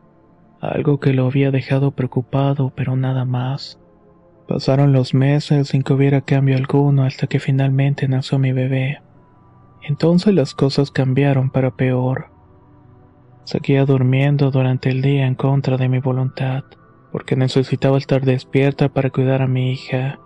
algo 0.59 0.99
que 0.99 1.13
lo 1.13 1.27
había 1.27 1.51
dejado 1.51 1.91
preocupado, 1.91 2.73
pero 2.75 2.95
nada 2.95 3.23
más. 3.23 3.79
Pasaron 4.47 4.93
los 4.93 5.13
meses 5.13 5.69
sin 5.69 5.83
que 5.83 5.93
hubiera 5.93 6.21
cambio 6.21 6.57
alguno 6.57 7.03
hasta 7.03 7.27
que 7.27 7.39
finalmente 7.39 8.07
nació 8.07 8.39
mi 8.39 8.51
bebé. 8.51 8.99
Entonces 9.83 10.33
las 10.33 10.55
cosas 10.55 10.89
cambiaron 10.89 11.51
para 11.51 11.71
peor. 11.71 12.31
Seguía 13.43 13.85
durmiendo 13.85 14.51
durante 14.51 14.89
el 14.89 15.01
día 15.01 15.25
en 15.25 15.35
contra 15.35 15.77
de 15.77 15.89
mi 15.89 15.99
voluntad, 15.99 16.63
porque 17.11 17.35
necesitaba 17.35 17.97
estar 17.97 18.23
despierta 18.23 18.89
para 18.89 19.09
cuidar 19.09 19.41
a 19.41 19.47
mi 19.47 19.71
hija. 19.71 20.19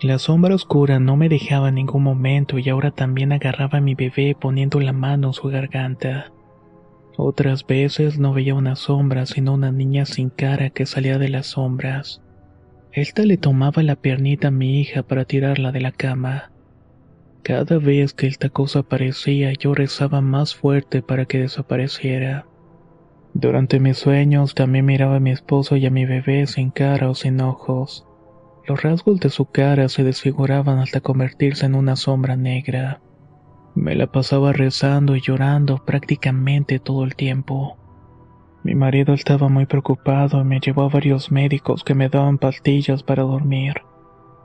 La 0.00 0.18
sombra 0.18 0.54
oscura 0.54 0.98
no 0.98 1.16
me 1.16 1.28
dejaba 1.28 1.68
en 1.68 1.76
ningún 1.76 2.02
momento 2.02 2.58
y 2.58 2.68
ahora 2.68 2.90
también 2.90 3.32
agarraba 3.32 3.78
a 3.78 3.80
mi 3.80 3.94
bebé 3.94 4.36
poniendo 4.38 4.80
la 4.80 4.92
mano 4.92 5.28
en 5.28 5.32
su 5.32 5.48
garganta. 5.48 6.32
Otras 7.16 7.66
veces 7.66 8.18
no 8.18 8.32
veía 8.32 8.54
una 8.54 8.76
sombra 8.76 9.26
sino 9.26 9.54
una 9.54 9.70
niña 9.70 10.04
sin 10.04 10.30
cara 10.30 10.70
que 10.70 10.86
salía 10.86 11.18
de 11.18 11.28
las 11.28 11.46
sombras. 11.46 12.22
Esta 12.92 13.22
le 13.22 13.36
tomaba 13.36 13.82
la 13.82 13.96
piernita 13.96 14.48
a 14.48 14.50
mi 14.50 14.80
hija 14.80 15.02
para 15.02 15.24
tirarla 15.24 15.72
de 15.72 15.80
la 15.80 15.92
cama. 15.92 16.50
Cada 17.44 17.76
vez 17.78 18.14
que 18.14 18.26
esta 18.26 18.48
cosa 18.48 18.78
aparecía 18.78 19.52
yo 19.52 19.74
rezaba 19.74 20.22
más 20.22 20.54
fuerte 20.54 21.02
para 21.02 21.26
que 21.26 21.40
desapareciera. 21.40 22.46
Durante 23.34 23.80
mis 23.80 23.98
sueños 23.98 24.54
también 24.54 24.86
miraba 24.86 25.16
a 25.16 25.20
mi 25.20 25.30
esposo 25.30 25.76
y 25.76 25.84
a 25.84 25.90
mi 25.90 26.06
bebé 26.06 26.46
sin 26.46 26.70
cara 26.70 27.10
o 27.10 27.14
sin 27.14 27.42
ojos. 27.42 28.06
Los 28.66 28.82
rasgos 28.82 29.20
de 29.20 29.28
su 29.28 29.44
cara 29.44 29.90
se 29.90 30.04
desfiguraban 30.04 30.78
hasta 30.78 31.02
convertirse 31.02 31.66
en 31.66 31.74
una 31.74 31.96
sombra 31.96 32.34
negra. 32.34 33.02
Me 33.74 33.94
la 33.94 34.06
pasaba 34.06 34.54
rezando 34.54 35.14
y 35.14 35.20
llorando 35.20 35.84
prácticamente 35.84 36.78
todo 36.78 37.04
el 37.04 37.14
tiempo. 37.14 37.76
Mi 38.62 38.74
marido 38.74 39.12
estaba 39.12 39.50
muy 39.50 39.66
preocupado 39.66 40.40
y 40.40 40.44
me 40.44 40.60
llevó 40.60 40.84
a 40.84 40.88
varios 40.88 41.30
médicos 41.30 41.84
que 41.84 41.94
me 41.94 42.08
daban 42.08 42.38
pastillas 42.38 43.02
para 43.02 43.22
dormir. 43.22 43.82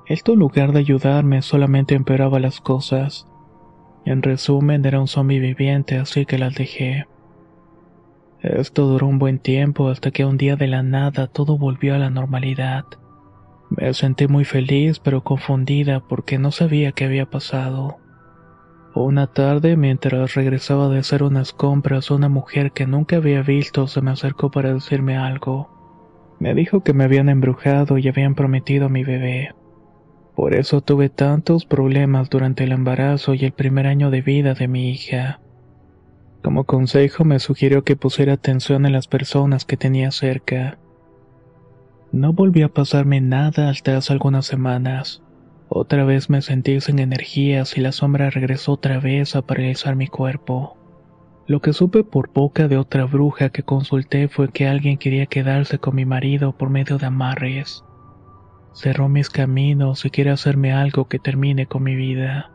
Esto 0.10 0.34
en 0.34 0.40
lugar 0.40 0.72
de 0.72 0.80
ayudarme 0.80 1.44
solamente 1.44 1.94
empeoraba 1.94 2.40
las 2.40 2.62
cosas. 2.62 3.28
En 4.06 4.24
resumen, 4.24 4.84
era 4.84 5.00
un 5.00 5.08
zombie 5.08 5.40
viviente, 5.40 5.98
así 5.98 6.26
que 6.26 6.40
las 6.40 6.56
dejé. 6.56 7.06
Esto 8.42 8.88
duró 8.88 9.06
un 9.06 9.20
buen 9.20 9.38
tiempo 9.38 9.88
hasta 9.88 10.10
que 10.10 10.26
un 10.26 10.38
día 10.38 10.56
de 10.56 10.66
la 10.66 10.82
nada 10.82 11.28
todo 11.28 11.60
volvió 11.60 11.94
a 11.94 12.00
la 12.00 12.10
normalidad. 12.10 12.86
Me 13.70 13.94
sentí 13.94 14.28
muy 14.28 14.46
feliz 14.46 14.98
pero 15.00 15.24
confundida 15.24 16.00
porque 16.00 16.40
no 16.40 16.50
sabía 16.50 16.92
qué 16.92 17.06
había 17.06 17.28
pasado. 17.28 17.98
Una 18.96 19.28
tarde, 19.28 19.78
mientras 19.78 20.34
regresaba 20.34 20.90
de 20.90 20.98
hacer 20.98 21.22
unas 21.22 21.54
compras, 21.54 22.10
una 22.10 22.30
mujer 22.30 22.72
que 22.72 22.88
nunca 22.88 23.18
había 23.18 23.44
visto 23.44 23.86
se 23.86 24.02
me 24.02 24.10
acercó 24.10 24.50
para 24.50 24.74
decirme 24.74 25.18
algo. 25.18 25.70
Me 26.40 26.56
dijo 26.56 26.84
que 26.84 26.94
me 26.94 27.04
habían 27.04 27.30
embrujado 27.30 28.00
y 28.00 28.08
habían 28.08 28.34
prometido 28.34 28.88
a 28.88 28.90
mi 28.90 29.04
bebé. 29.04 29.54
Por 30.40 30.56
eso 30.56 30.80
tuve 30.80 31.10
tantos 31.10 31.66
problemas 31.66 32.30
durante 32.30 32.64
el 32.64 32.72
embarazo 32.72 33.34
y 33.34 33.44
el 33.44 33.52
primer 33.52 33.88
año 33.88 34.10
de 34.10 34.22
vida 34.22 34.54
de 34.54 34.70
mi 34.70 34.90
hija. 34.90 35.42
Como 36.42 36.64
consejo 36.64 37.26
me 37.26 37.40
sugirió 37.40 37.84
que 37.84 37.98
pusiera 37.98 38.32
atención 38.36 38.86
en 38.86 38.94
las 38.94 39.10
personas 39.10 39.66
que 39.66 39.76
tenía 39.76 40.12
cerca. 40.12 40.78
No 42.14 42.32
volvió 42.32 42.68
a 42.68 42.74
pasarme 42.74 43.20
nada 43.20 43.70
hasta 43.70 43.98
hace 43.98 44.14
algunas 44.14 44.46
semanas. 44.46 45.22
Otra 45.68 46.06
vez 46.06 46.30
me 46.30 46.42
sentí 46.42 46.80
sin 46.80 47.00
energías 47.00 47.78
y 47.78 47.82
la 47.82 47.92
sombra 47.92 48.30
regresó 48.30 48.72
otra 48.72 48.98
vez 49.02 49.36
a 49.36 49.42
paralizar 49.42 49.98
mi 49.98 50.08
cuerpo. 50.08 50.78
Lo 51.48 51.60
que 51.60 51.74
supe 51.74 52.06
por 52.06 52.32
boca 52.32 52.70
de 52.70 52.78
otra 52.78 53.04
bruja 53.04 53.50
que 53.50 53.64
consulté 53.64 54.30
fue 54.30 54.48
que 54.54 54.70
alguien 54.70 55.00
quería 55.00 55.26
quedarse 55.26 55.80
con 55.80 55.96
mi 55.96 56.06
marido 56.06 56.58
por 56.58 56.70
medio 56.70 56.98
de 56.98 57.08
amarres. 57.08 57.84
Cerró 58.74 59.10
mis 59.10 59.30
caminos 59.30 60.06
y 60.06 60.10
quiere 60.10 60.30
hacerme 60.30 60.72
algo 60.72 61.08
que 61.08 61.20
termine 61.20 61.66
con 61.66 61.84
mi 61.84 61.96
vida. 61.96 62.52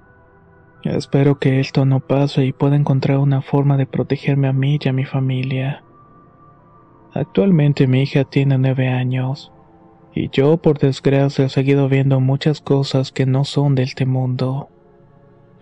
Espero 0.84 1.38
que 1.38 1.60
esto 1.60 1.84
no 1.86 2.00
pase 2.00 2.44
y 2.44 2.52
pueda 2.52 2.76
encontrar 2.76 3.18
una 3.18 3.40
forma 3.40 3.76
de 3.76 3.86
protegerme 3.86 4.48
a 4.48 4.52
mí 4.52 4.78
y 4.82 4.88
a 4.88 4.92
mi 4.92 5.04
familia. 5.04 5.82
Actualmente 7.14 7.86
mi 7.86 8.02
hija 8.02 8.24
tiene 8.24 8.58
nueve 8.58 8.88
años, 8.88 9.52
y 10.14 10.28
yo 10.30 10.58
por 10.58 10.78
desgracia 10.78 11.46
he 11.46 11.48
seguido 11.48 11.88
viendo 11.88 12.20
muchas 12.20 12.60
cosas 12.60 13.12
que 13.12 13.24
no 13.24 13.44
son 13.44 13.74
de 13.74 13.84
este 13.84 14.04
mundo. 14.04 14.68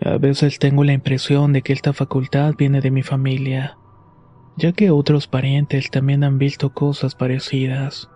A 0.03 0.17
veces 0.17 0.59
tengo 0.59 0.83
la 0.83 0.93
impresión 0.93 1.53
de 1.53 1.61
que 1.61 1.73
esta 1.73 1.93
facultad 1.93 2.55
viene 2.57 2.81
de 2.81 2.91
mi 2.91 3.03
familia, 3.03 3.77
ya 4.57 4.73
que 4.73 4.91
otros 4.91 5.27
parientes 5.27 5.89
también 5.89 6.23
han 6.23 6.37
visto 6.37 6.73
cosas 6.73 7.15
parecidas. 7.15 8.09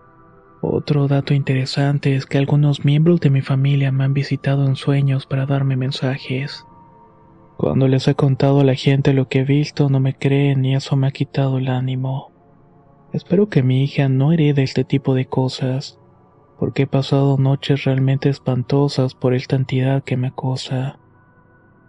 Otro 0.60 1.06
dato 1.06 1.34
interesante 1.34 2.16
es 2.16 2.26
que 2.26 2.38
algunos 2.38 2.84
miembros 2.84 3.20
de 3.20 3.30
mi 3.30 3.42
familia 3.42 3.92
me 3.92 4.04
han 4.04 4.12
visitado 4.12 4.66
en 4.66 4.74
sueños 4.74 5.24
para 5.24 5.46
darme 5.46 5.76
mensajes. 5.76 6.64
Cuando 7.56 7.86
les 7.86 8.08
he 8.08 8.14
contado 8.14 8.60
a 8.60 8.64
la 8.64 8.74
gente 8.74 9.12
lo 9.12 9.28
que 9.28 9.40
he 9.40 9.44
visto, 9.44 9.88
no 9.88 10.00
me 10.00 10.14
creen 10.14 10.64
y 10.64 10.74
eso 10.74 10.96
me 10.96 11.06
ha 11.06 11.12
quitado 11.12 11.58
el 11.58 11.68
ánimo. 11.68 12.32
Espero 13.12 13.48
que 13.48 13.62
mi 13.62 13.84
hija 13.84 14.08
no 14.08 14.32
herede 14.32 14.64
este 14.64 14.84
tipo 14.84 15.14
de 15.14 15.26
cosas, 15.26 15.98
porque 16.58 16.82
he 16.82 16.86
pasado 16.86 17.38
noches 17.38 17.84
realmente 17.84 18.28
espantosas 18.28 19.14
por 19.14 19.34
esta 19.34 19.56
entidad 19.56 20.02
que 20.02 20.16
me 20.16 20.28
acosa. 20.28 20.98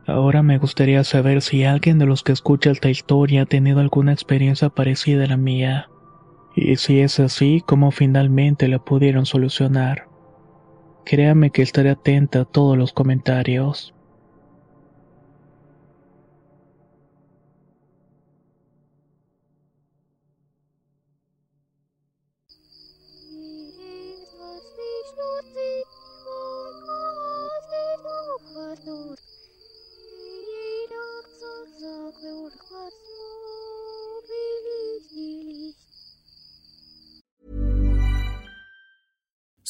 Ahora 0.06 0.44
me 0.44 0.60
gustaría 0.60 1.04
saber 1.04 1.42
si 1.42 1.66
alguien 1.66 2.00
de 2.00 2.06
los 2.06 2.24
que 2.24 2.32
escucha 2.32 2.72
esta 2.72 2.90
historia 2.90 3.44
ha 3.44 3.46
tenido 3.46 3.80
alguna 3.80 4.14
experiencia 4.14 4.70
parecida 4.70 5.26
a 5.26 5.28
la 5.28 5.38
mía, 5.38 5.90
y 6.56 6.76
si 6.76 7.00
es 7.00 7.20
así, 7.20 7.64
cómo 7.66 7.92
finalmente 7.92 8.68
la 8.68 8.80
pudieron 8.80 9.26
solucionar. 9.26 10.08
Créame 11.06 11.52
que 11.52 11.62
estaré 11.62 11.90
atenta 11.90 12.42
a 12.42 12.46
todos 12.46 12.78
los 12.78 12.94
comentarios. 12.94 13.94